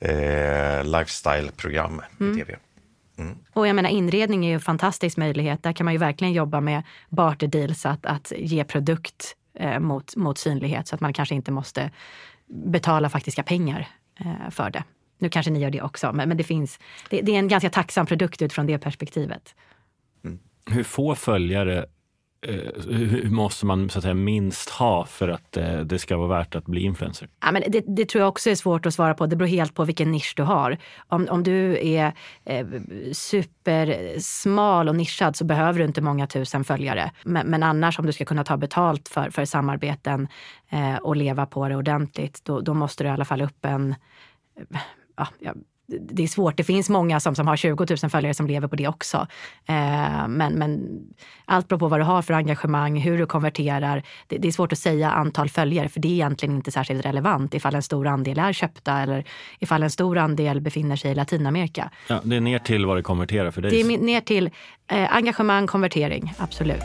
[0.00, 2.32] eh, lifestyle-program mm.
[2.32, 2.56] i tv.
[3.18, 3.38] Mm.
[3.52, 5.62] Och jag menar inredning är ju en fantastisk möjlighet.
[5.62, 10.16] Där kan man ju verkligen jobba med barter deals, att, att ge produkt eh, mot,
[10.16, 11.90] mot synlighet så att man kanske inte måste
[12.46, 13.88] betala faktiska pengar
[14.20, 14.84] eh, för det.
[15.24, 16.78] Nu kanske ni gör det också, men, men det, finns,
[17.10, 19.54] det, det, är en ganska tacksam produkt utifrån det perspektivet.
[20.24, 20.38] Mm.
[20.70, 21.86] Hur få följare
[22.46, 22.54] eh,
[22.88, 26.54] hur måste man så att säga, minst ha för att eh, det ska vara värt
[26.54, 27.28] att bli influencer?
[27.40, 29.26] Ja, men det, det, tror jag också är svårt att svara på.
[29.26, 30.78] Det beror helt på vilken nisch du har.
[31.08, 32.12] Om, om du är
[32.44, 32.66] eh,
[33.12, 37.10] supersmal och nischad så behöver du inte många tusen följare.
[37.24, 40.28] Men, men annars om du ska kunna ta betalt för, för samarbeten
[40.70, 43.94] eh, och leva på det ordentligt, då, då måste du i alla fall upp en
[45.16, 45.54] ja,
[45.86, 46.56] det är svårt.
[46.56, 49.26] Det finns många som, som har 20 000 följare som lever på det också.
[49.68, 51.00] Eh, men, men
[51.44, 54.02] allt beror på vad du har för engagemang, hur du konverterar.
[54.26, 57.54] Det, det, är svårt att säga antal följare för det är egentligen inte särskilt relevant
[57.54, 59.24] ifall en stor andel är köpta eller
[59.58, 61.90] ifall en stor andel befinner sig i Latinamerika.
[62.08, 63.70] Ja, det är ner till vad det konverterar för dig?
[63.70, 64.50] Det är ner till
[64.90, 66.82] eh, engagemang, konvertering, absolut.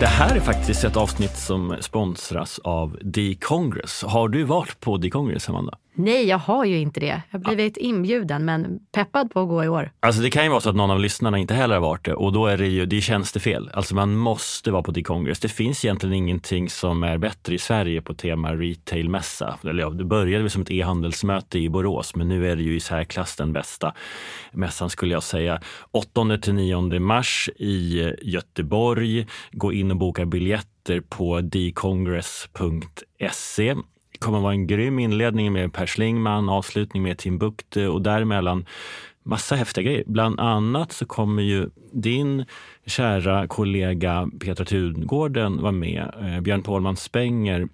[0.00, 4.02] Det här är faktiskt ett avsnitt som sponsras av D-Congress.
[4.02, 5.78] Har du varit på D-Congress, Amanda?
[5.98, 7.22] Nej, jag har ju inte det.
[7.30, 9.90] Jag har blivit inbjuden, men peppad på att gå i år.
[10.00, 12.14] Alltså det kan ju vara så att någon av lyssnarna inte heller har varit det
[12.14, 13.70] och då är det ju det är tjänstefel.
[13.74, 15.40] Alltså man måste vara på D-Congress.
[15.40, 19.58] Det finns egentligen ingenting som är bättre i Sverige på tema retailmässa.
[19.62, 22.76] Eller ja, det började väl som ett e-handelsmöte i Borås, men nu är det ju
[22.76, 23.94] i särklass den bästa
[24.52, 25.60] mässan skulle jag säga.
[25.90, 29.26] 8 till 9 mars i Göteborg.
[29.52, 32.54] Gå in och boka biljetter på dcongress.se
[34.18, 38.64] kommer vara en grym inledning med Per Schlingman, avslutning med Timbuktu och däremellan
[39.28, 40.04] massa häftiga grejer.
[40.06, 42.44] Bland annat så kommer ju din
[42.86, 46.14] kära kollega Petra Tungården vara med.
[46.20, 47.68] Eh, Björn Pålman Spenger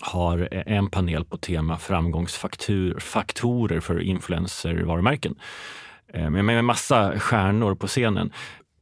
[0.00, 5.34] har eh, en panel på tema framgångsfaktorer för influencervarumärken.
[6.08, 8.32] Eh, med massa stjärnor på scenen.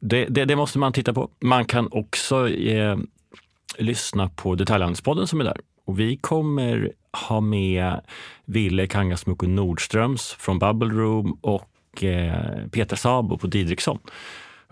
[0.01, 1.31] Det, det, det, måste man titta på.
[1.41, 2.97] Man kan också eh,
[3.79, 6.93] lyssna på Detaljhandelspodden som är där och vi kommer
[7.29, 8.01] ha med
[8.45, 13.99] Ville Kangasmuku Nordströms från Bubble Room och eh, Peter Sabo på Didriksson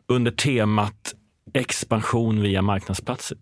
[0.06, 1.14] under temat
[1.52, 3.38] expansion via marknadsplatser.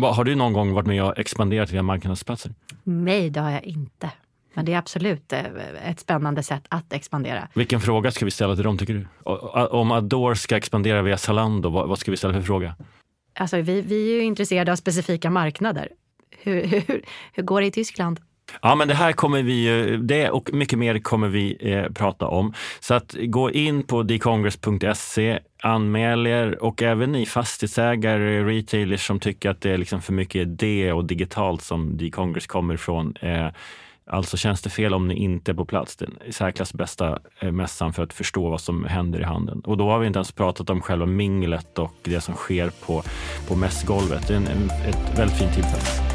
[0.00, 2.54] Har du någon gång varit med och expanderat via marknadsplatser?
[2.82, 4.10] Nej, det har jag inte.
[4.54, 5.44] Men det är absolut eh,
[5.84, 7.48] ett spännande sätt att expandera.
[7.54, 9.06] Vilken fråga ska vi ställa till dem tycker du?
[9.70, 12.74] Om Adore ska expandera via Zalando, vad ska vi ställa för fråga?
[13.34, 15.88] Alltså, vi, vi är ju intresserade av specifika marknader.
[16.42, 17.02] Hur, hur,
[17.32, 18.20] hur går det i Tyskland?
[18.62, 22.54] Ja, men det här kommer vi, det och mycket mer kommer vi eh, prata om.
[22.80, 29.50] Så att gå in på decongress.se, anmäl er och även ni fastighetsägare, retailers som tycker
[29.50, 33.14] att det är liksom för mycket det och digitalt som Decongress kommer ifrån.
[33.20, 33.48] Eh,
[34.06, 35.96] Alltså känns det fel om ni inte är på plats.
[35.96, 39.60] Den i särklass bästa eh, mässan för att förstå vad som händer i handeln.
[39.60, 43.02] Och då har vi inte ens pratat om själva minglet och det som sker på,
[43.48, 44.28] på mässgolvet.
[44.28, 46.11] Det är en, en, ett väldigt fint tillfälle.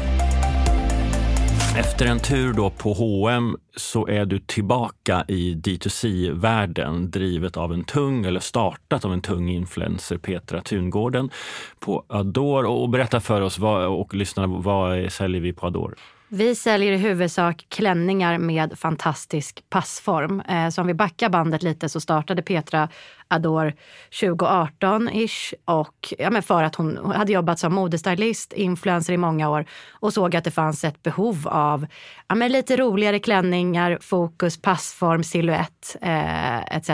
[1.76, 7.84] Efter en tur då på H&M så är du tillbaka i D2C-världen drivet av en
[7.84, 11.30] tung, eller startat av en tung influencer, Petra Tungården
[11.78, 12.68] på Adore.
[12.68, 15.94] Och berätta för oss vad, och lyssnarna, vad säljer vi på Adore?
[16.30, 20.40] Vi säljer i huvudsak klänningar med fantastisk passform.
[20.40, 22.88] Eh, så om vi backar bandet lite så startade Petra
[23.28, 23.74] Adore
[24.10, 29.64] 2018-ish och ja, men för att hon hade jobbat som modestylist, influencer i många år
[29.90, 31.86] och såg att det fanns ett behov av
[32.28, 36.90] ja, men lite roligare klänningar, fokus, passform, silhuett eh, etc.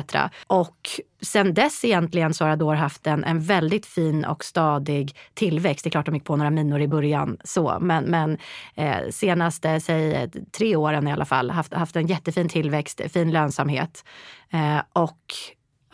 [0.46, 5.84] Och sen dess egentligen så har Adore haft en, en väldigt fin och stadig tillväxt.
[5.84, 8.38] Det är klart de gick på några minor i början så, men, men
[8.74, 14.04] eh, senaste, säg tre åren i alla fall, haft, haft en jättefin tillväxt, fin lönsamhet.
[14.50, 15.18] Eh, och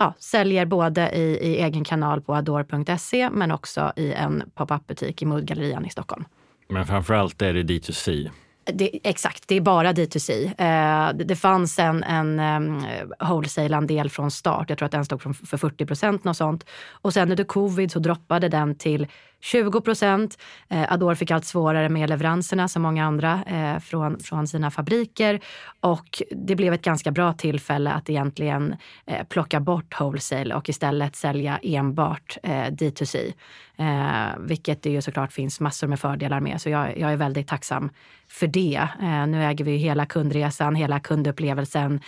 [0.00, 5.22] ja, säljer både i, i egen kanal på adore.se men också i en pop-up butik
[5.22, 6.24] i Moodgallerian i Stockholm.
[6.68, 8.30] Men framförallt är det D2C.
[8.64, 10.44] Det, exakt, det är bara D2C.
[10.44, 12.84] Eh, det, det, fanns en, en um,
[13.20, 14.68] wholesale-andel från start.
[14.68, 16.26] Jag tror att den stod för 40 procent.
[16.26, 16.66] Och sånt.
[16.90, 19.06] Och sen under covid så droppade den till
[19.40, 20.38] 20 procent.
[20.68, 25.40] Eh, Adore fick allt svårare med leveranserna som många andra eh, från, från sina fabriker.
[25.80, 28.76] Och det blev ett ganska bra tillfälle att egentligen
[29.06, 33.32] eh, plocka bort wholesale och istället sälja enbart eh, D2C.
[33.76, 36.60] Eh, vilket det ju såklart finns massor med fördelar med.
[36.60, 37.90] Så jag, jag är väldigt tacksam
[38.28, 38.88] för det.
[39.02, 42.00] Eh, nu äger vi ju hela kundresan, hela kundupplevelsen.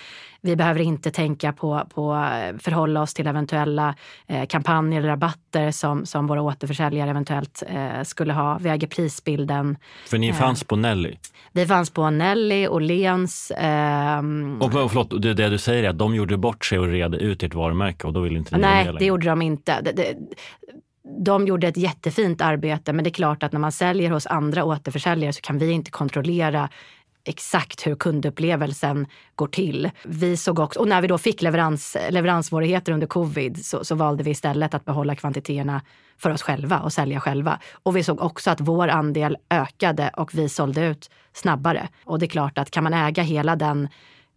[0.45, 3.95] Vi behöver inte tänka på, på eh, förhålla oss till eventuella
[4.27, 8.59] eh, kampanjer eller rabatter som, som våra återförsäljare eventuellt eh, skulle ha.
[8.59, 9.77] Vi äger prisbilden.
[10.07, 11.17] För ni fanns på Nelly?
[11.53, 13.51] Vi fanns på Nelly, Åhléns.
[13.51, 14.19] Eh,
[14.61, 17.15] och, och förlåt, det, det du säger är att de gjorde bort sig och red
[17.15, 19.81] ut ert varumärke och då vill inte ni Nej, det gjorde de inte.
[19.81, 20.17] Det, det,
[21.25, 24.65] de gjorde ett jättefint arbete men det är klart att när man säljer hos andra
[24.65, 26.69] återförsäljare så kan vi inte kontrollera
[27.25, 29.91] exakt hur kundupplevelsen går till.
[30.05, 34.23] Vi såg också, och när vi då fick leverans, leveranssvårigheter under covid så, så valde
[34.23, 35.83] vi istället att behålla kvantiteterna
[36.19, 37.59] för oss själva och sälja själva.
[37.83, 41.89] Och vi såg också att vår andel ökade och vi sålde ut snabbare.
[42.05, 43.89] Och det är klart att kan man äga hela den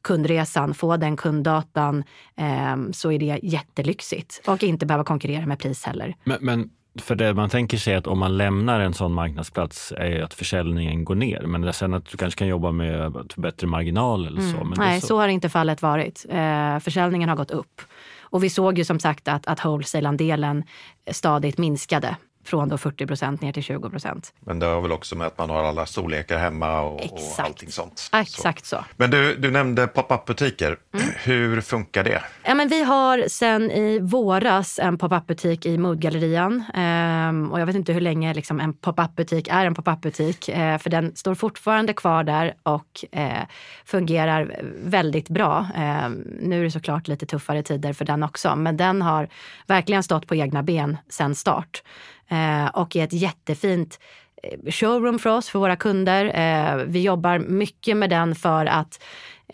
[0.01, 2.03] kundresan, få den kunddatan,
[2.37, 4.41] eh, så är det jättelyxigt.
[4.47, 6.15] Och inte behöva konkurrera med pris heller.
[6.23, 6.69] Men, men
[7.01, 11.05] för det man tänker sig att om man lämnar en sån marknadsplats är att försäljningen
[11.05, 11.41] går ner.
[11.41, 14.57] Men sen att du kanske kan jobba med bättre marginal eller så.
[14.57, 14.73] Mm.
[14.77, 15.07] Nej, så...
[15.07, 16.25] så har inte fallet varit.
[16.29, 17.81] Eh, försäljningen har gått upp.
[18.19, 20.63] Och vi såg ju som sagt att, att wholesale-andelen
[21.11, 22.15] stadigt minskade
[22.47, 24.33] från då 40 procent ner till 20 procent.
[24.39, 27.71] Men det har väl också med att man har alla storlekar hemma och, och allting
[27.71, 28.09] sånt.
[28.13, 28.75] Exakt så.
[28.75, 28.83] så.
[28.97, 30.77] Men du, du nämnde pop-up butiker.
[30.93, 31.07] Mm.
[31.23, 32.21] Hur funkar det?
[32.43, 36.63] Ja, men vi har sen i våras en pop-up butik i Moodgallerian.
[36.73, 40.49] Ehm, och jag vet inte hur länge liksom, en pop-up butik är en pop-up butik.
[40.49, 43.43] Ehm, för den står fortfarande kvar där och eh,
[43.85, 45.67] fungerar väldigt bra.
[45.75, 48.55] Ehm, nu är det såklart lite tuffare tider för den också.
[48.55, 49.27] Men den har
[49.67, 51.81] verkligen stått på egna ben sen start
[52.29, 53.99] Eh, och är ett jättefint
[54.43, 56.25] eh, showroom för oss, för våra kunder.
[56.25, 59.03] Eh, vi jobbar mycket med den för att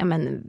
[0.01, 0.43] ja, men,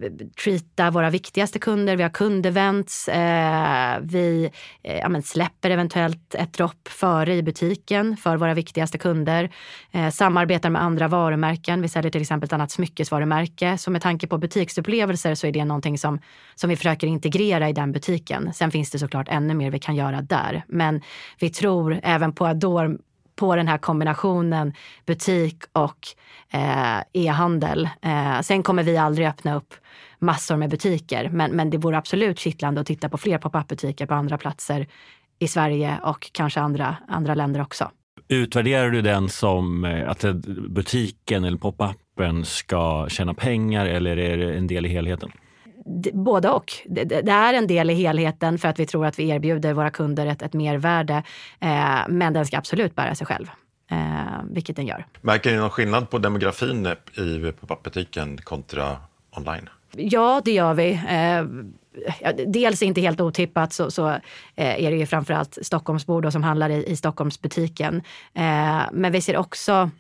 [0.45, 1.97] treata våra viktigaste kunder.
[1.97, 3.09] Vi har kundevents.
[3.09, 4.51] Eh, vi
[4.83, 9.51] eh, ja, men, släpper eventuellt ett dropp före i butiken för våra viktigaste kunder.
[9.91, 11.83] Eh, samarbetar med andra varumärken.
[11.83, 13.79] Vi säljer till exempel ett annat smyckesvarumärke.
[13.79, 16.19] Så med tanke på butiksupplevelser så är det någonting som,
[16.55, 18.53] som vi försöker integrera i den butiken.
[18.55, 20.65] Sen finns det såklart ännu mer vi kan göra där.
[20.69, 21.01] Men
[21.39, 22.97] vi tror även på Adore
[23.37, 24.73] på den här kombinationen
[25.07, 26.09] butik och
[26.51, 27.89] eh, e-handel.
[28.03, 29.75] Eh, sen kommer vi aldrig öppna upp
[30.19, 34.15] massor med butiker, men, men det vore absolut kittlande att titta på fler pop-up-butiker på
[34.15, 34.87] andra platser
[35.39, 37.91] i Sverige och kanske andra, andra länder också.
[38.29, 40.25] Utvärderar du den som eh, att
[40.69, 45.31] butiken eller pop-upen ska tjäna pengar eller är det en del i helheten?
[46.13, 46.73] Både och.
[46.87, 49.91] Det, det, är en del i helheten för att vi tror att vi erbjuder våra
[49.91, 51.23] kunder ett, ett mervärde.
[51.61, 53.47] Eh, men den ska absolut bära sig själv.
[53.91, 53.99] Eh,
[54.51, 55.07] vilket den gör.
[55.21, 58.97] Märker ni någon skillnad på demografin i pop-up-butiken kontra
[59.37, 59.69] online?
[59.97, 60.91] Ja, det gör vi.
[61.09, 61.45] Eh,
[62.47, 64.07] dels inte helt otippat så, så
[64.57, 68.03] är det ju framförallt Stockholmsbor som handlar i, i Stockholmsbutiken.
[68.93, 69.91] Men vi ser också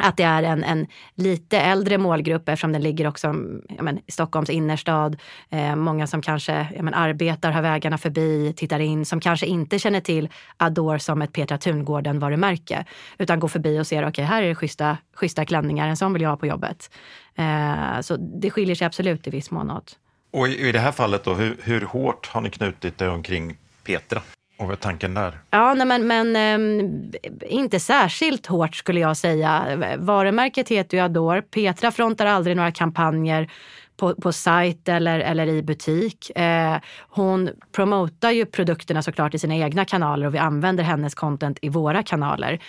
[0.00, 3.32] att det är en, en lite äldre målgrupp eftersom den ligger också
[3.80, 5.16] men, i Stockholms innerstad.
[5.50, 10.00] Eh, många som kanske men, arbetar, har vägarna förbi, tittar in, som kanske inte känner
[10.00, 12.84] till Adore som ett Petra Tungården-varumärke.
[13.18, 16.12] Utan går förbi och ser, okej okay, här är det schyssta, schyssta klänningar, en sån
[16.12, 16.90] vill jag ha på jobbet.
[17.34, 19.96] Eh, så det skiljer sig absolut i viss mån åt.
[20.30, 23.56] Och i, i det här fallet då, hur, hur hårt har ni knutit det omkring
[23.84, 24.22] Petra?
[24.60, 25.38] Och vad är tanken där?
[25.50, 27.12] Ja, nej, men, men ähm,
[27.48, 29.62] inte särskilt hårt skulle jag säga.
[29.98, 31.42] Varumärket heter ju Adore.
[31.42, 33.50] Petra frontar aldrig några kampanjer
[33.96, 36.30] på, på sajt eller, eller i butik.
[36.36, 36.76] Eh,
[37.08, 41.68] hon promotar ju produkterna såklart i sina egna kanaler och vi använder hennes content i
[41.68, 42.60] våra kanaler.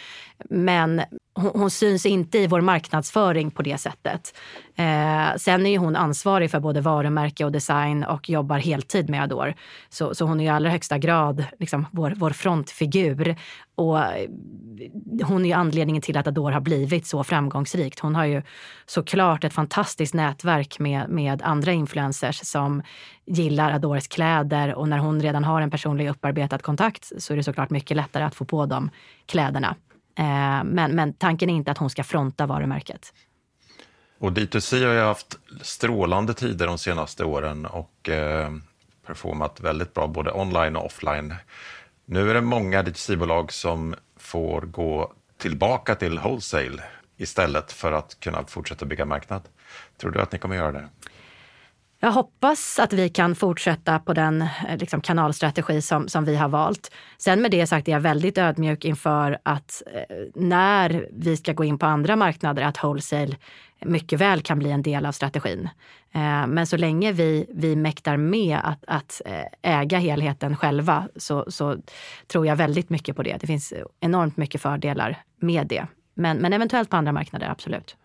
[0.49, 1.01] Men
[1.33, 4.37] hon, hon syns inte i vår marknadsföring på det sättet.
[4.75, 9.23] Eh, sen är ju hon ansvarig för både varumärke och design och jobbar heltid med
[9.23, 9.55] Adore.
[9.89, 13.35] Så, så hon är i allra högsta grad liksom, vår, vår frontfigur.
[13.75, 14.29] Och eh,
[15.23, 17.99] hon är ju anledningen till att Adore har blivit så framgångsrikt.
[17.99, 18.41] Hon har ju
[18.85, 22.81] såklart ett fantastiskt nätverk med, med andra influencers som
[23.25, 27.43] gillar Adores kläder och när hon redan har en personlig upparbetad kontakt så är det
[27.43, 28.89] såklart mycket lättare att få på de
[29.25, 29.75] kläderna.
[30.15, 33.13] Eh, men, men tanken är inte att hon ska fronta varumärket.
[34.19, 38.51] Och D2C har ju haft strålande tider de senaste åren och eh,
[39.05, 41.35] performat väldigt bra både online och offline.
[42.05, 46.83] Nu är det många D2C-bolag som får gå tillbaka till wholesale
[47.17, 49.41] istället för att kunna fortsätta bygga marknad.
[49.97, 50.89] Tror du att ni kommer göra det?
[52.03, 56.49] Jag hoppas att vi kan fortsätta på den eh, liksom, kanalstrategi som, som vi har
[56.49, 56.91] valt.
[57.17, 61.63] Sen med det sagt är jag väldigt ödmjuk inför att eh, när vi ska gå
[61.63, 63.37] in på andra marknader, att wholesale
[63.85, 65.69] mycket väl kan bli en del av strategin.
[66.11, 71.51] Eh, men så länge vi, vi mäktar med att, att eh, äga helheten själva så,
[71.51, 71.77] så
[72.27, 73.37] tror jag väldigt mycket på det.
[73.41, 75.85] Det finns enormt mycket fördelar med det.
[76.13, 77.95] Men, men eventuellt på andra marknader, absolut.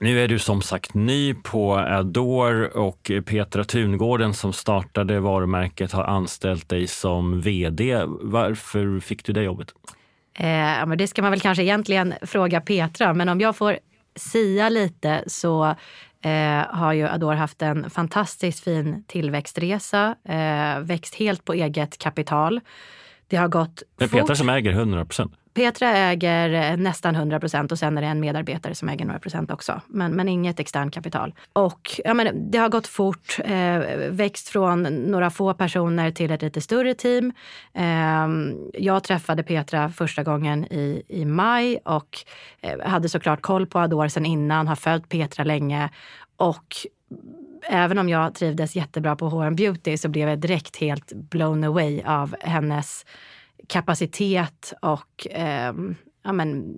[0.00, 6.04] Nu är du som sagt ny på Adore och Petra Tungården som startade varumärket har
[6.04, 8.02] anställt dig som vd.
[8.06, 9.74] Varför fick du det jobbet?
[10.38, 13.78] Eh, men det ska man väl kanske egentligen fråga Petra, men om jag får
[14.16, 15.64] sia lite så
[16.24, 22.60] eh, har ju Adore haft en fantastiskt fin tillväxtresa, eh, växt helt på eget kapital.
[23.26, 25.32] Det har gått Det är Petra som äger 100 procent?
[25.54, 29.20] Petra äger eh, nästan 100 procent och sen är det en medarbetare som äger några
[29.20, 29.80] procent också.
[29.86, 31.34] Men, men inget externt kapital.
[31.52, 33.78] Och ja, men det har gått fort, eh,
[34.10, 37.32] växt från några få personer till ett lite större team.
[37.72, 38.28] Eh,
[38.72, 42.18] jag träffade Petra första gången i, i maj och
[42.60, 45.90] eh, hade såklart koll på Ador sen innan, har följt Petra länge.
[46.36, 46.76] Och
[47.68, 52.02] även om jag trivdes jättebra på H&M Beauty så blev jag direkt helt blown away
[52.02, 53.04] av hennes
[53.66, 55.74] kapacitet och eh,
[56.24, 56.74] ja, men,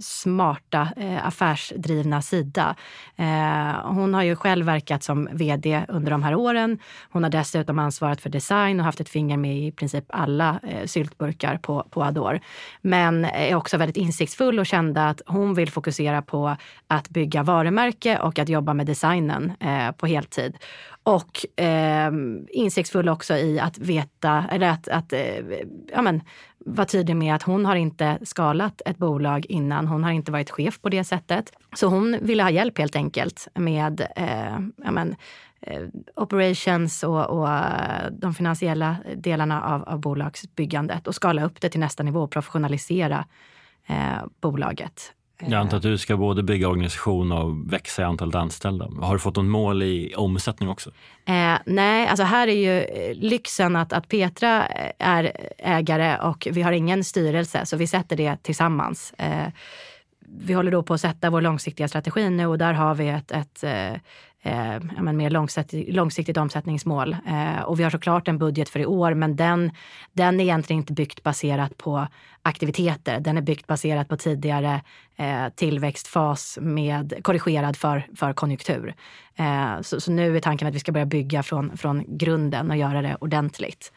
[0.00, 2.76] smarta eh, affärsdrivna sida.
[3.16, 6.78] Eh, hon har ju själv verkat som vd under de här åren.
[7.10, 10.86] Hon har dessutom ansvarat för design och haft ett finger med i princip alla eh,
[10.86, 12.40] syltburkar på, på Adore.
[12.80, 16.56] Men är också väldigt insiktsfull och kände att hon vill fokusera på
[16.86, 20.56] att bygga varumärke och att jobba med designen eh, på heltid.
[21.02, 22.12] Och eh,
[22.48, 25.36] insiktsfull också i att veta, eller att, att eh,
[25.92, 26.22] ja, men,
[26.66, 29.86] var tydlig med att hon har inte skalat ett bolag innan.
[29.86, 31.52] Hon har inte varit chef på det sättet.
[31.76, 35.16] Så hon ville ha hjälp helt enkelt med eh, ja, men,
[35.60, 35.82] eh,
[36.16, 41.80] operations och, och, eh, de finansiella delarna av, av bolagsbyggandet och skala upp det till
[41.80, 43.24] nästa nivå och professionalisera
[43.86, 45.12] eh, bolaget.
[45.38, 48.88] Jag antar att du ska både bygga organisation och växa i antalet anställda.
[49.00, 50.90] Har du fått något mål i omsättning också?
[51.26, 56.48] Eh, nej, alltså här är ju eh, lyxen att, att Petra eh, är ägare och
[56.50, 59.14] vi har ingen styrelse, så vi sätter det tillsammans.
[59.18, 59.48] Eh,
[60.38, 63.30] vi håller då på att sätta vår långsiktiga strategi nu och där har vi ett,
[63.30, 63.64] ett,
[64.44, 67.16] eh, mer långsiktigt, långsiktigt omsättningsmål.
[67.26, 69.70] Eh, och vi har såklart en budget för i år, men den,
[70.12, 72.06] den är egentligen inte byggt baserat på
[72.42, 73.20] aktiviteter.
[73.20, 74.80] Den är byggt baserat på tidigare
[75.16, 78.94] eh, tillväxtfas med korrigerad för, för konjunktur.
[79.36, 82.76] Eh, så, så, nu är tanken att vi ska börja bygga från, från grunden och
[82.76, 83.92] göra det ordentligt.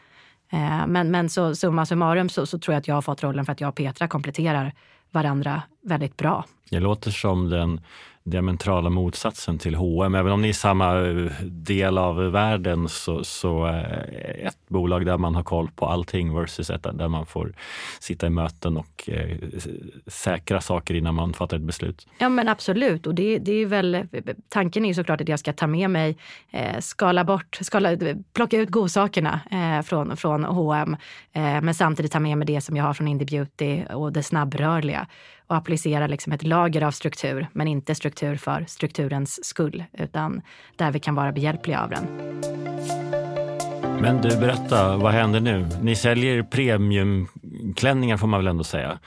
[0.52, 3.44] Eh, men, men så summa summarum så, så tror jag att jag har fått rollen
[3.44, 4.72] för att jag och Petra kompletterar
[5.10, 6.44] varandra väldigt bra.
[6.70, 7.80] Det låter som den
[8.30, 10.14] diametrala motsatsen till H&M.
[10.14, 15.18] Även om ni är samma eh, del av världen så, så eh, ett bolag där
[15.18, 17.52] man har koll på allting versus ett där man får
[18.00, 19.36] sitta i möten och eh,
[20.06, 22.06] säkra saker innan man fattar ett beslut.
[22.18, 24.06] Ja men absolut och det, det är väl
[24.48, 26.16] tanken är ju såklart att jag ska ta med mig,
[26.50, 27.96] eh, skala bort, skala,
[28.32, 30.96] plocka ut godsakerna eh, från, från H&M
[31.32, 34.22] eh, men samtidigt ta med mig det som jag har från Indie Beauty och det
[34.22, 35.06] snabbrörliga
[35.48, 40.42] och applicera liksom ett lager av struktur, men inte struktur för strukturens skull, utan
[40.76, 42.04] där vi kan vara behjälpliga av den.
[44.00, 45.66] Men du, berätta, vad händer nu?
[45.82, 48.98] Ni säljer premiumklänningar får man väl ändå säga?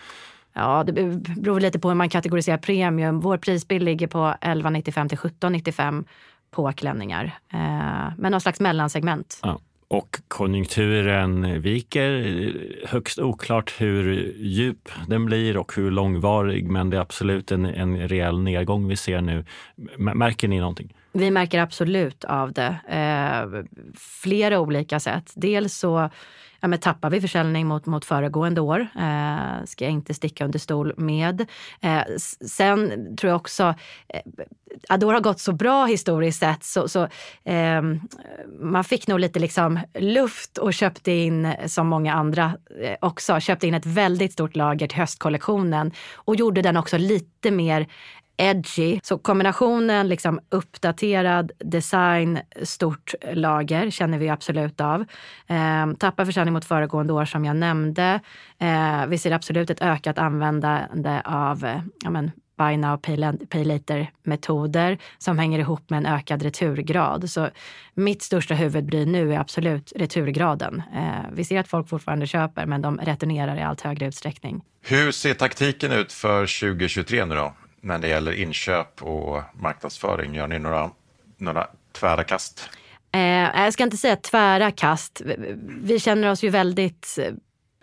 [0.53, 0.93] Ja, det
[1.41, 3.19] beror lite på hur man kategoriserar premium.
[3.19, 6.05] Vår prisbild ligger på 11,95 till 17,95
[6.51, 7.39] på klänningar.
[7.53, 9.39] Eh, men någon slags mellansegment.
[9.43, 9.59] Ja
[9.91, 12.53] och konjunkturen viker.
[12.87, 18.07] Högst oklart hur djup den blir och hur långvarig, men det är absolut en, en
[18.07, 19.45] rejäl nedgång vi ser nu.
[19.97, 20.93] Märker ni någonting?
[21.11, 22.75] Vi märker absolut av det.
[22.89, 23.63] Eh,
[23.97, 25.33] flera olika sätt.
[25.35, 26.09] Dels så
[26.61, 28.79] ja, men tappar vi försäljning mot, mot föregående år.
[28.79, 31.41] Eh, ska jag inte sticka under stol med.
[31.81, 32.01] Eh,
[32.47, 33.73] sen tror jag också,
[34.07, 34.21] eh,
[34.89, 37.03] Adore har gått så bra historiskt sett så, så
[37.43, 37.81] eh,
[38.59, 43.67] man fick nog lite liksom luft och köpte in, som många andra eh, också, köpte
[43.67, 47.87] in ett väldigt stort lager till höstkollektionen och gjorde den också lite mer
[48.37, 48.99] edgy.
[49.03, 55.01] Så kombinationen liksom uppdaterad design, stort lager känner vi absolut av.
[55.47, 58.19] Eh, tappar försäljning mot föregående år som jag nämnde.
[58.59, 62.97] Eh, vi ser absolut ett ökat användande av eh, ja, men, buy now,
[63.49, 67.29] pay later-metoder som hänger ihop med en ökad returgrad.
[67.29, 67.49] Så
[67.93, 70.83] mitt största huvudbry nu är absolut returgraden.
[70.95, 74.61] Eh, vi ser att folk fortfarande köper, men de returnerar i allt högre utsträckning.
[74.81, 77.53] Hur ser taktiken ut för 2023 nu då?
[77.81, 80.35] När det gäller inköp och marknadsföring?
[80.35, 80.91] Gör ni några,
[81.37, 82.69] några tvära kast?
[83.11, 85.21] Eh, jag ska inte säga tvära kast.
[85.81, 87.19] Vi känner oss ju väldigt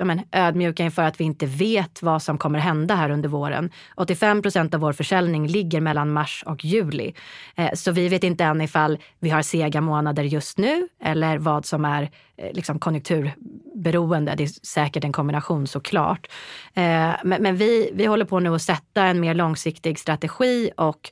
[0.05, 3.71] men, ödmjuka inför att vi inte vet vad som kommer hända här under våren.
[3.97, 7.15] 85 procent av vår försäljning ligger mellan mars och juli.
[7.57, 11.67] Eh, så vi vet inte än ifall vi har sega månader just nu eller vad
[11.67, 14.35] som är eh, liksom konjunkturberoende.
[14.37, 16.27] Det är säkert en kombination såklart.
[16.75, 21.11] Eh, men, men vi, vi håller på nu att sätta en mer långsiktig strategi och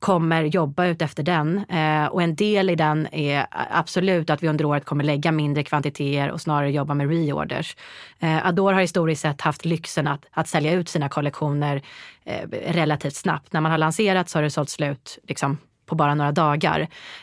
[0.00, 1.64] kommer jobba ut efter den.
[1.68, 5.62] Eh, och en del i den är absolut att vi under året kommer lägga mindre
[5.62, 7.76] kvantiteter och snarare jobba med reorders.
[8.18, 11.82] Eh, Adore har historiskt sett haft lyxen att, att sälja ut sina kollektioner
[12.24, 13.52] eh, relativt snabbt.
[13.52, 16.80] När man har lanserat så har det sålt slut liksom, på bara några dagar.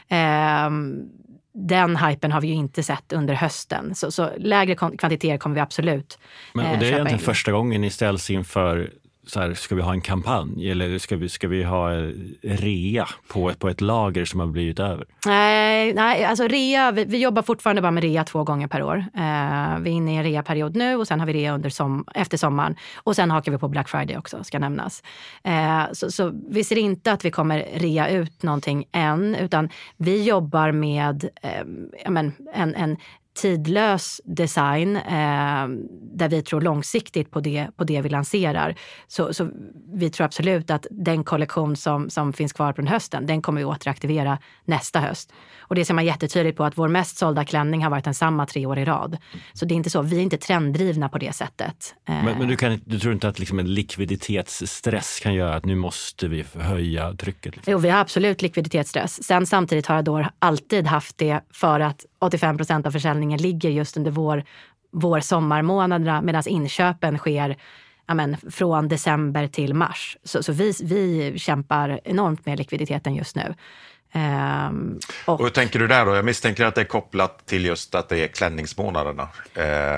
[0.08, 0.70] Eh,
[1.54, 3.96] den hypen har vi ju inte sett under hösten.
[3.96, 6.20] Så, så lägre kvantiteter kommer vi absolut
[6.54, 8.92] Men, och Det är egentligen första gången ni ställs inför
[9.28, 11.90] så här, ska vi ha en kampanj eller ska vi, ska vi ha
[12.42, 15.06] rea på, på ett lager som har blivit över?
[15.26, 18.98] Nej, nej alltså rea, vi, vi jobbar fortfarande bara med rea två gånger per år.
[18.98, 22.06] Eh, vi är inne i en reaperiod nu och sen har vi rea under som,
[22.16, 22.76] efter sommaren.
[22.96, 25.04] Och sen hakar vi på Black Friday också, ska nämnas.
[25.44, 30.24] Eh, så, så vi ser inte att vi kommer rea ut någonting än, utan vi
[30.24, 31.66] jobbar med eh,
[32.10, 32.98] men, en, en
[33.38, 35.68] tidlös design eh,
[36.14, 38.76] där vi tror långsiktigt på det, på det vi lanserar.
[39.08, 39.50] Så, så
[39.94, 43.66] vi tror absolut att den kollektion som, som finns kvar från hösten, den kommer vi
[43.66, 45.34] återaktivera nästa höst.
[45.60, 48.66] Och det ser man jättetydligt på att vår mest sålda klänning har varit densamma tre
[48.66, 49.18] år i rad.
[49.54, 51.96] Så det är inte så, vi är inte trenddrivna på det sättet.
[52.06, 55.76] Men, men du, kan, du tror inte att liksom en likviditetsstress kan göra att nu
[55.76, 57.56] måste vi höja trycket?
[57.56, 57.72] Liksom?
[57.72, 59.24] Jo, vi har absolut likviditetsstress.
[59.24, 63.98] Sen samtidigt har Adore alltid haft det för att 85 procent av försäljningen ligger just
[63.98, 64.44] under vår,
[64.92, 67.58] vår sommarmånaderna medan inköpen sker
[68.06, 70.18] amen, från december till mars.
[70.24, 73.56] Så, så vi, vi kämpar enormt med likviditeten just nu.
[74.18, 76.16] Um, och, och hur tänker du där då?
[76.16, 79.28] Jag misstänker att det är kopplat till just att det är klänningsmånaderna.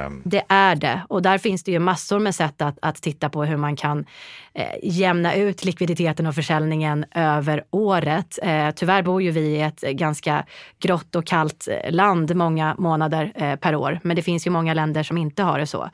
[0.06, 0.22] Um.
[0.26, 3.44] Det är det och där finns det ju massor med sätt att, att titta på
[3.44, 4.06] hur man kan
[4.54, 8.40] eh, jämna ut likviditeten och försäljningen över året.
[8.44, 10.46] Eh, tyvärr bor ju vi i ett ganska
[10.80, 14.74] grått och kallt eh, land många månader eh, per år, men det finns ju många
[14.74, 15.90] länder som inte har det så.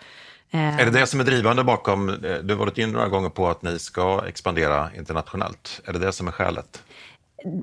[0.51, 3.47] Är det det som är drivande bakom, eh, du har varit inne några gånger på
[3.47, 5.81] att ni ska expandera internationellt.
[5.85, 6.83] Är det det som är skälet?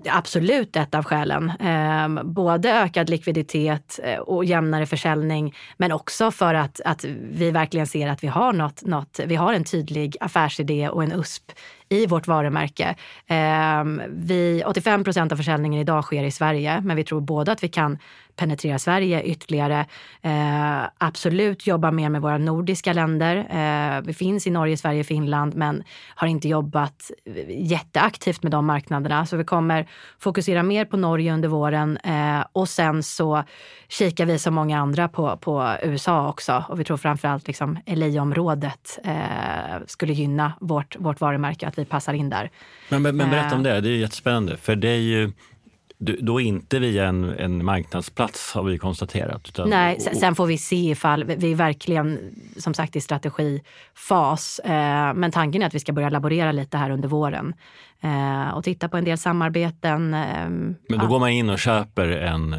[0.09, 1.53] Absolut ett av skälen.
[1.61, 7.87] Ehm, både ökad likviditet eh, och jämnare försäljning men också för att, att vi verkligen
[7.87, 11.53] ser att vi har, något, något, vi har en tydlig affärsidé och en USP
[11.93, 12.95] i vårt varumärke.
[13.27, 17.63] Eh, vi, 85 procent av försäljningen idag sker i Sverige men vi tror både att
[17.63, 17.99] vi kan
[18.37, 19.87] penetrera Sverige ytterligare.
[20.23, 23.37] Eh, absolut jobba mer med våra nordiska länder.
[23.37, 25.85] Eh, vi finns i Norge, Sverige, Finland men
[26.15, 27.11] har inte jobbat
[27.49, 29.27] jätteaktivt med de marknaderna.
[29.27, 29.89] Så vi kommer
[30.19, 33.43] fokusera mer på Norge under våren eh, och sen så
[33.89, 36.65] kikar vi som många andra på, på USA också.
[36.69, 39.13] Och vi tror framförallt liksom LA-området eh,
[39.87, 42.51] skulle gynna vårt, vårt varumärke, att vi passar in där.
[42.89, 43.73] Men, men, men berätta om eh.
[43.75, 44.57] det, det är jättespännande.
[44.57, 45.33] För det är ju
[46.21, 49.49] då inte via en, en marknadsplats har vi konstaterat.
[49.49, 54.59] Utan, Nej, sen får vi se ifall vi är verkligen som sagt i strategifas.
[54.59, 57.55] Eh, men tanken är att vi ska börja laborera lite här under våren
[58.01, 60.15] eh, och titta på en del samarbeten.
[60.15, 61.07] Eh, men då ja.
[61.07, 62.57] går man in och köper en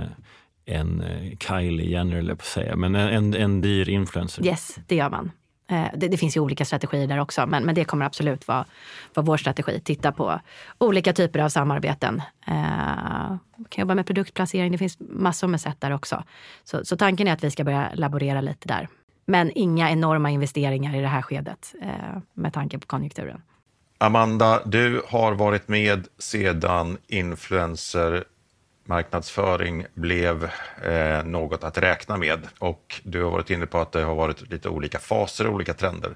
[0.65, 1.03] en
[1.39, 4.45] Kylie Jenner, eller på att säga, men en, en dyr influencer?
[4.45, 5.31] Yes, det gör man.
[5.73, 8.65] Eh, det, det, finns ju olika strategier där också, men, men det kommer absolut vara,
[9.13, 9.79] vara vår strategi.
[9.79, 10.39] Titta på
[10.77, 12.21] olika typer av samarbeten.
[12.47, 13.37] Eh,
[13.69, 16.23] kan jobba med produktplacering, det finns massor med sätt där också.
[16.63, 18.87] Så, så tanken är att vi ska börja laborera lite där.
[19.25, 23.41] Men inga enorma investeringar i det här skedet eh, med tanke på konjunkturen.
[23.97, 28.23] Amanda, du har varit med sedan influencer
[28.85, 30.43] marknadsföring blev
[30.83, 34.51] eh, något att räkna med och du har varit inne på att det har varit
[34.51, 36.15] lite olika faser och olika trender.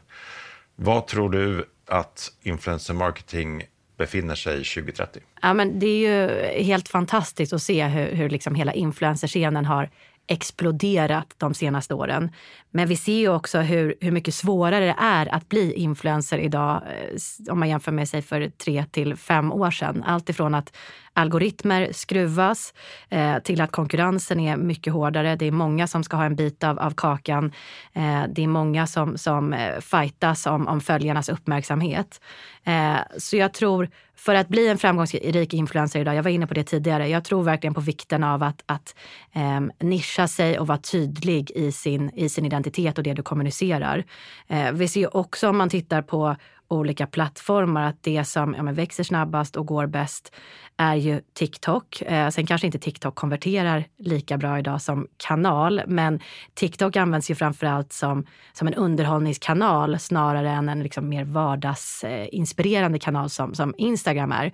[0.76, 3.64] Vad tror du att influencer marketing
[3.98, 5.22] befinner sig 2030?
[5.42, 9.90] Ja, men det är ju helt fantastiskt att se hur, hur liksom hela influencerscenen har
[10.28, 12.32] exploderat de senaste åren.
[12.72, 16.82] Men vi ser ju också hur, hur mycket svårare det är att bli influencer idag
[16.88, 20.04] eh, om man jämför med sig för tre till fem år sedan.
[20.04, 20.78] Allt ifrån att
[21.18, 22.74] algoritmer skruvas
[23.10, 25.36] eh, till att konkurrensen är mycket hårdare.
[25.36, 27.52] Det är många som ska ha en bit av, av kakan.
[27.94, 32.22] Eh, det är många som, som eh, fightas om, om följarnas uppmärksamhet.
[32.64, 36.54] Eh, så jag tror, för att bli en framgångsrik influencer idag, jag var inne på
[36.54, 38.96] det tidigare, jag tror verkligen på vikten av att, att
[39.34, 44.04] eh, nischa sig och vara tydlig i sin, i sin identitet och det du kommunicerar.
[44.48, 46.36] Eh, vi ser också om man tittar på
[46.68, 50.36] olika plattformar att det som ja, växer snabbast och går bäst
[50.78, 52.02] är ju TikTok.
[52.02, 56.20] Eh, sen kanske inte TikTok konverterar lika bra idag som kanal, men
[56.54, 63.30] TikTok används ju framförallt som, som en underhållningskanal snarare än en liksom mer vardagsinspirerande kanal
[63.30, 64.52] som, som Instagram är.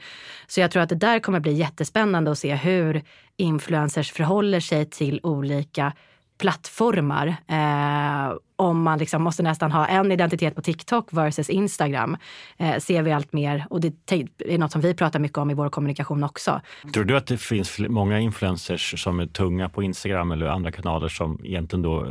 [0.47, 3.03] Så jag tror att det där kommer bli jättespännande att se hur
[3.37, 5.93] influencers förhåller sig till olika
[6.43, 7.27] plattformar.
[7.27, 12.17] Eh, om man liksom måste nästan ha en identitet på TikTok versus Instagram
[12.57, 13.65] eh, ser vi allt mer.
[13.69, 14.11] Och det
[14.45, 16.61] är något som vi pratar mycket om i vår kommunikation också.
[16.93, 21.07] Tror du att det finns många influencers som är tunga på Instagram eller andra kanaler
[21.07, 22.07] som egentligen då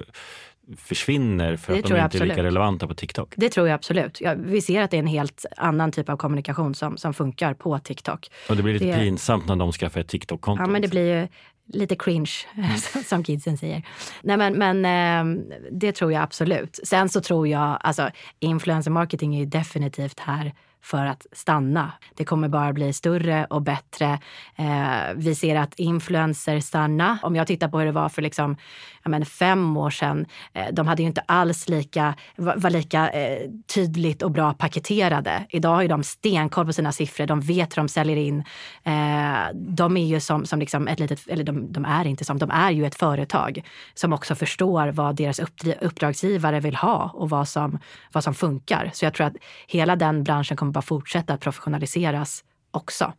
[0.77, 3.35] försvinner för det att de inte är lika relevanta på TikTok?
[3.37, 4.21] Det tror jag absolut.
[4.21, 7.55] Ja, vi ser att det är en helt annan typ av kommunikation som, som funkar
[7.55, 8.31] på TikTok.
[8.49, 10.63] Och det blir lite det, pinsamt när de skaffar ett TikTok-konto.
[10.63, 11.29] Ja, men det blir ju
[11.73, 13.83] lite cringe, eh, som kidsen säger.
[14.23, 16.79] Nej, men, men ehm, det tror jag absolut.
[16.85, 18.11] Sen så tror jag, alltså
[18.41, 20.53] influencer marketing är ju definitivt här
[20.83, 21.93] för att stanna.
[22.15, 24.19] Det kommer bara bli större och bättre.
[24.57, 27.19] Eh, vi ser att influencer stanna.
[27.23, 28.57] Om jag tittar på hur det var för liksom,
[29.05, 30.27] men, fem år sedan.
[30.53, 35.47] Eh, de hade ju inte alls lika, var, var lika eh, tydligt och bra paketerade.
[35.49, 37.27] Idag har ju de stenkoll på sina siffror.
[37.27, 38.39] De vet hur de säljer in.
[38.83, 42.39] Eh, de är ju som, som liksom ett litet, eller de, de, är inte som,
[42.39, 43.63] de är ju ett företag
[43.95, 45.41] som också förstår vad deras
[45.81, 47.79] uppdragsgivare vill ha och vad som,
[48.13, 48.91] vad som funkar.
[48.93, 53.13] Så jag tror att hela den branschen kommer bara fortsätta att professionaliseras också.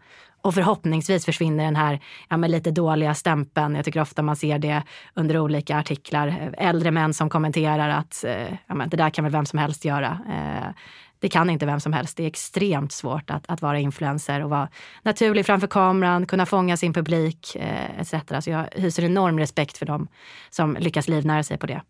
[0.43, 1.99] Och förhoppningsvis försvinner den här
[2.29, 3.75] ja, lite dåliga stämpeln.
[3.75, 4.83] Jag tycker ofta man ser det
[5.13, 6.53] under olika artiklar.
[6.57, 9.85] Äldre män som kommenterar att eh, ja, men det där kan väl vem som helst
[9.85, 10.19] göra.
[10.29, 10.73] Eh,
[11.19, 12.17] det kan inte vem som helst.
[12.17, 14.69] Det är extremt svårt att, att vara influencer och vara
[15.03, 18.13] naturlig framför kameran, kunna fånga sin publik eh, etc.
[18.39, 20.07] Så jag hyser enorm respekt för dem
[20.49, 21.81] som lyckas livnära sig på det.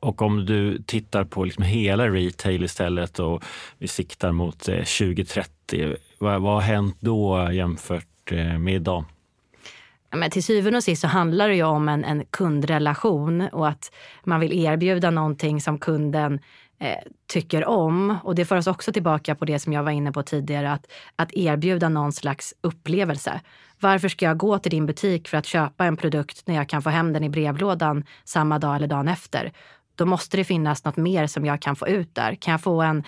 [0.00, 3.44] Och om du tittar på liksom hela retail istället och
[3.78, 9.04] vi siktar mot eh, 2030, vad, vad har hänt då jämfört eh, med idag?
[10.10, 13.92] Men till syvende och sist så handlar det ju om en, en kundrelation och att
[14.24, 16.40] man vill erbjuda någonting som kunden
[16.78, 18.16] eh, tycker om.
[18.24, 20.86] Och det för oss också tillbaka på det som jag var inne på tidigare, att,
[21.16, 23.40] att erbjuda någon slags upplevelse.
[23.80, 26.82] Varför ska jag gå till din butik för att köpa en produkt när jag kan
[26.82, 29.52] få hem den i brevlådan samma dag eller dagen efter?
[29.94, 32.34] Då måste det finnas något mer som jag kan få ut där.
[32.34, 33.04] Kan jag få en,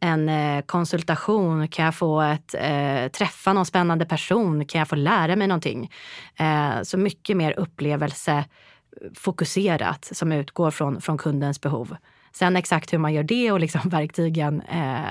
[0.00, 1.68] en eh, konsultation?
[1.68, 4.64] Kan jag få ett, eh, träffa någon spännande person?
[4.64, 5.90] Kan jag få lära mig någonting?
[6.36, 11.96] Eh, så mycket mer upplevelsefokuserat eh, som utgår från, från kundens behov.
[12.32, 15.02] Sen exakt hur man gör det och liksom verktygen, eh,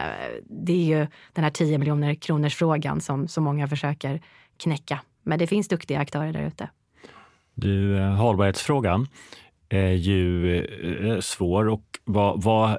[0.44, 4.22] det är ju den här 10 miljoner kronors frågan som så många försöker
[4.58, 5.00] knäcka.
[5.24, 6.70] Men det finns duktiga aktörer där ute.
[7.54, 9.08] Du, eh, hållbarhetsfrågan
[9.94, 12.78] ju eh, svår och vad, vad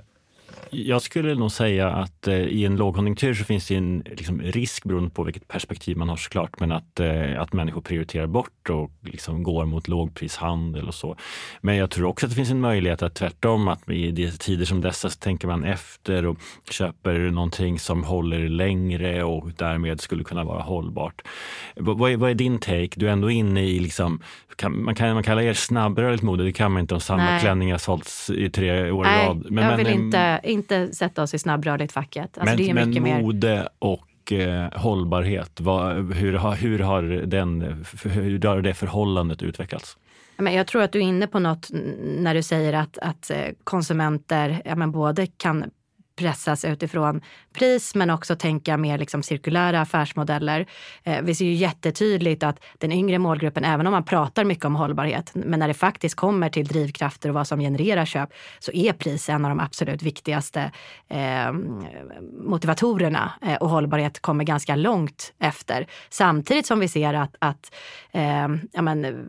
[0.71, 4.85] jag skulle nog säga att eh, i en lågkonjunktur så finns det en liksom, risk
[4.85, 8.91] beroende på vilket perspektiv man har såklart, men att, eh, att människor prioriterar bort och
[9.03, 11.17] liksom går mot lågprishandel och så.
[11.61, 14.81] Men jag tror också att det finns en möjlighet att tvärtom, att i tider som
[14.81, 16.39] dessa så tänker man efter och
[16.71, 21.23] köper någonting som håller längre och därmed skulle kunna vara hållbart.
[21.77, 22.91] Vad är, vad är din take?
[22.97, 24.21] Du är ändå inne i, liksom,
[24.57, 27.41] kan, man kan man kalla er snabbrörligt mode, det kan man inte om samma Nej.
[27.41, 29.47] klänning har sålts i tre år i rad.
[29.51, 32.39] Men, jag vill men, inte inte sätta oss i snabbrörligt-facket.
[32.39, 33.23] Alltså, men, men mer...
[33.23, 39.97] mode och eh, hållbarhet, vad, hur, hur, har den, hur har det förhållandet utvecklats?
[40.37, 41.69] Men jag tror att du är inne på något
[42.03, 45.71] när du säger att, att eh, konsumenter ja, men både kan
[46.17, 47.21] pressas utifrån
[47.53, 50.67] pris men också tänka mer liksom cirkulära affärsmodeller.
[51.03, 54.77] Eh, vi ser ju jättetydligt att den yngre målgruppen, även om man pratar mycket om
[54.77, 58.93] hållbarhet, men när det faktiskt kommer till drivkrafter och vad som genererar köp så är
[58.93, 60.71] pris en av de absolut viktigaste
[61.09, 61.53] eh,
[62.45, 65.87] motivatorerna eh, och hållbarhet kommer ganska långt efter.
[66.11, 67.75] Samtidigt som vi ser att, att
[68.13, 69.27] eh, ja, men,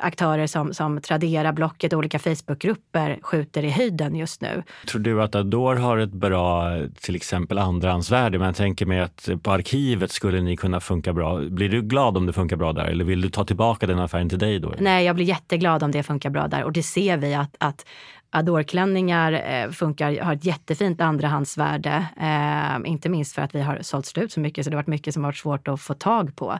[0.00, 4.62] aktörer som, som Tradera, Blocket och olika Facebookgrupper skjuter i höjden just nu.
[4.86, 8.38] Tror du att Adore har ett bra till exempel andrahandsvärde?
[8.38, 11.36] Men jag tänker mig att på arkivet skulle ni kunna funka bra.
[11.36, 14.28] Blir du glad om det funkar bra där eller vill du ta tillbaka den affären
[14.28, 14.74] till dig då?
[14.78, 17.86] Nej, jag blir jätteglad om det funkar bra där och det ser vi att, att
[18.32, 22.06] Adore-klänningar eh, funkar, har ett jättefint andrahandsvärde.
[22.20, 24.86] Eh, inte minst för att vi har sålt slut så mycket så det har varit
[24.86, 26.58] mycket som har varit svårt att få tag på.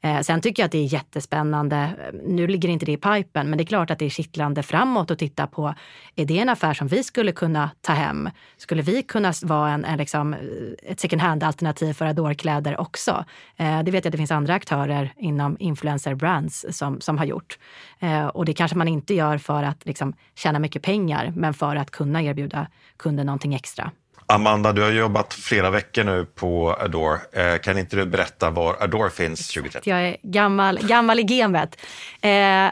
[0.00, 1.90] Eh, sen tycker jag att det är jättespännande.
[2.26, 5.10] Nu ligger inte det i pipen men det är klart att det är kittlande framåt
[5.10, 5.74] att titta på.
[6.16, 8.30] Är det en affär som vi skulle kunna ta hem?
[8.56, 10.40] Skulle vi kunna vara en, en liksom, eh,
[10.82, 13.24] ett second hand-alternativ för Adore-kläder också?
[13.56, 17.24] Eh, det vet jag att det finns andra aktörer inom influencer brands som, som har
[17.24, 17.58] gjort.
[17.98, 21.54] Eh, och det kanske man inte gör för att liksom, tjäna mycket pengar pengar, men
[21.54, 23.90] för att kunna erbjuda kunden någonting extra.
[24.26, 27.20] Amanda, du har jobbat flera veckor nu på Adore.
[27.32, 29.90] Eh, kan inte du berätta var Adore finns 2030?
[29.90, 31.76] Jag är gammal, gammal i gamet.
[32.20, 32.70] Eh,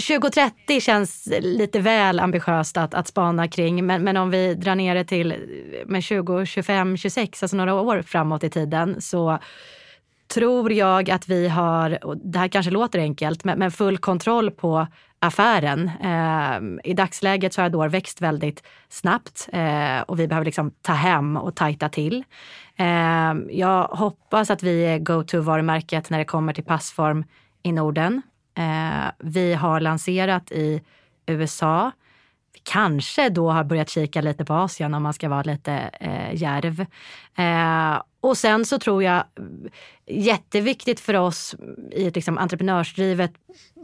[0.00, 4.94] 2030 känns lite väl ambitiöst att, att spana kring, men, men om vi drar ner
[4.94, 5.34] det till
[5.86, 9.38] med 20, 25, 26, alltså några år framåt i tiden, så
[10.28, 14.50] tror jag att vi har, och det här kanske låter enkelt, men, men full kontroll
[14.50, 14.86] på
[15.18, 15.90] affären.
[16.02, 20.92] Eh, I dagsläget så har Adore växt väldigt snabbt eh, och vi behöver liksom ta
[20.92, 22.24] hem och tajta till.
[22.76, 27.24] Eh, jag hoppas att vi är go-to-varumärket när det kommer till passform
[27.62, 28.22] i Norden.
[28.58, 30.82] Eh, vi har lanserat i
[31.26, 31.92] USA.
[32.62, 36.80] Kanske då har börjat kika lite på Asien om man ska vara lite eh, järv.
[37.38, 39.24] Eh, och sen så tror jag eh,
[40.06, 41.54] jätteviktigt för oss
[41.92, 43.32] i ett liksom entreprenörsdrivet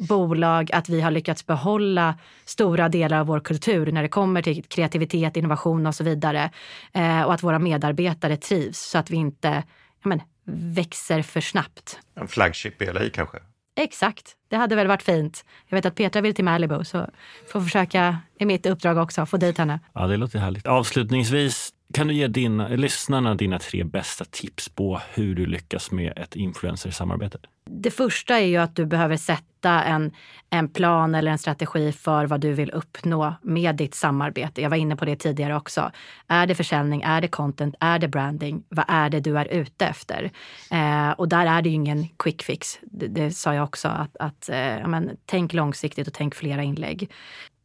[0.09, 4.65] bolag att vi har lyckats behålla stora delar av vår kultur när det kommer till
[4.65, 6.51] kreativitet, innovation och så vidare.
[6.93, 9.63] Eh, och att våra medarbetare trivs så att vi inte
[10.05, 10.21] men,
[10.75, 11.99] växer för snabbt.
[12.15, 13.39] En flagship i LA kanske?
[13.77, 15.45] Exakt, det hade väl varit fint.
[15.69, 17.11] Jag vet att Petra vill till Malibu så
[17.53, 19.81] får försöka i mitt uppdrag också få dit henne.
[19.93, 20.67] Ja, det låter härligt.
[20.67, 26.13] Avslutningsvis, kan du ge dina, lyssnarna dina tre bästa tips på hur du lyckas med
[26.19, 27.39] ett influencersamarbete?
[27.71, 30.13] Det första är ju att du behöver sätta en,
[30.51, 34.63] en plan eller en strategi för vad du vill uppnå med ditt samarbete.
[34.63, 35.91] Jag var inne på det tidigare också.
[36.29, 37.03] Är det försäljning?
[37.03, 37.75] Är det content?
[37.81, 38.65] Är det branding?
[38.69, 40.31] Vad är det du är ute efter?
[40.71, 42.79] Eh, och där är det ju ingen quick fix.
[42.83, 43.89] Det, det sa jag också.
[43.89, 47.11] Att, att eh, men, tänk långsiktigt och tänk flera inlägg.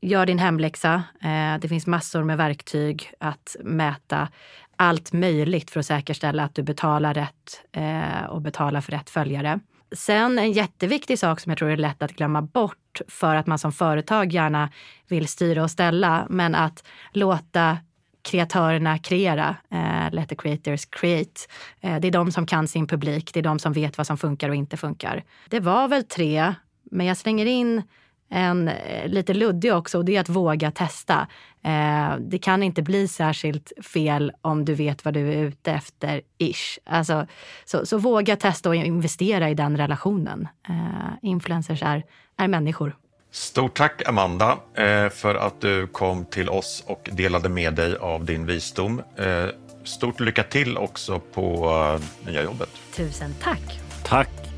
[0.02, 1.04] Gör din hemläxa.
[1.22, 4.28] Eh, det finns massor med verktyg att mäta
[4.76, 9.60] allt möjligt för att säkerställa att du betalar rätt eh, och betalar för rätt följare.
[9.92, 13.60] Sen en jätteviktig sak som jag tror är lätt att glömma bort för att man
[13.60, 14.70] som företag gärna
[15.08, 17.78] vill styra och ställa, men att låta
[18.22, 19.56] kreatörerna kreera.
[19.72, 21.42] Eh, let the creators create.
[21.82, 23.34] Eh, det är de som kan sin publik.
[23.34, 25.24] Det är de som vet vad som funkar och inte funkar.
[25.50, 26.54] Det var väl tre,
[26.92, 27.84] men jag slänger in
[28.30, 31.28] en eh, lite luddig också och det är att våga testa.
[31.64, 36.22] Eh, det kan inte bli särskilt fel om du vet vad du är ute efter,
[36.38, 36.80] ish.
[36.86, 37.28] Alltså,
[37.66, 40.48] så, så våga testa och investera i den relationen.
[40.70, 42.04] Eh, influencers är,
[42.38, 42.96] är människor.
[43.32, 48.26] Stort tack Amanda eh, för att du kom till oss och delade med dig av
[48.26, 49.02] din visdom.
[49.16, 49.46] Eh,
[49.84, 52.70] stort lycka till också på nya jobbet.
[52.96, 53.80] Tusen tack.
[54.04, 54.49] Tack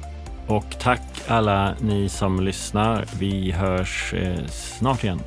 [0.47, 3.05] och tack alla ni som lyssnar.
[3.19, 5.21] Vi hörs eh, snart igen.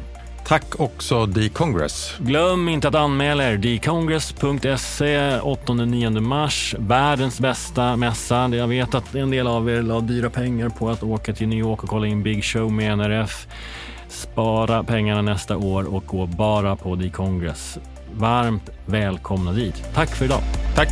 [0.46, 2.14] Tack också D-Congress.
[2.18, 3.56] Glöm inte att anmäla er.
[3.56, 6.74] dcongress.se 8-9 mars.
[6.78, 8.48] Världens bästa mässa.
[8.48, 11.58] Jag vet att en del av er la dyra pengar på att åka till New
[11.58, 13.46] York och kolla in Big Show med NRF.
[14.08, 17.78] Spara pengarna nästa år och gå bara på D-Congress.
[18.12, 19.84] Varmt välkomna dit.
[19.94, 20.40] Tack för idag.
[20.74, 20.90] Tack.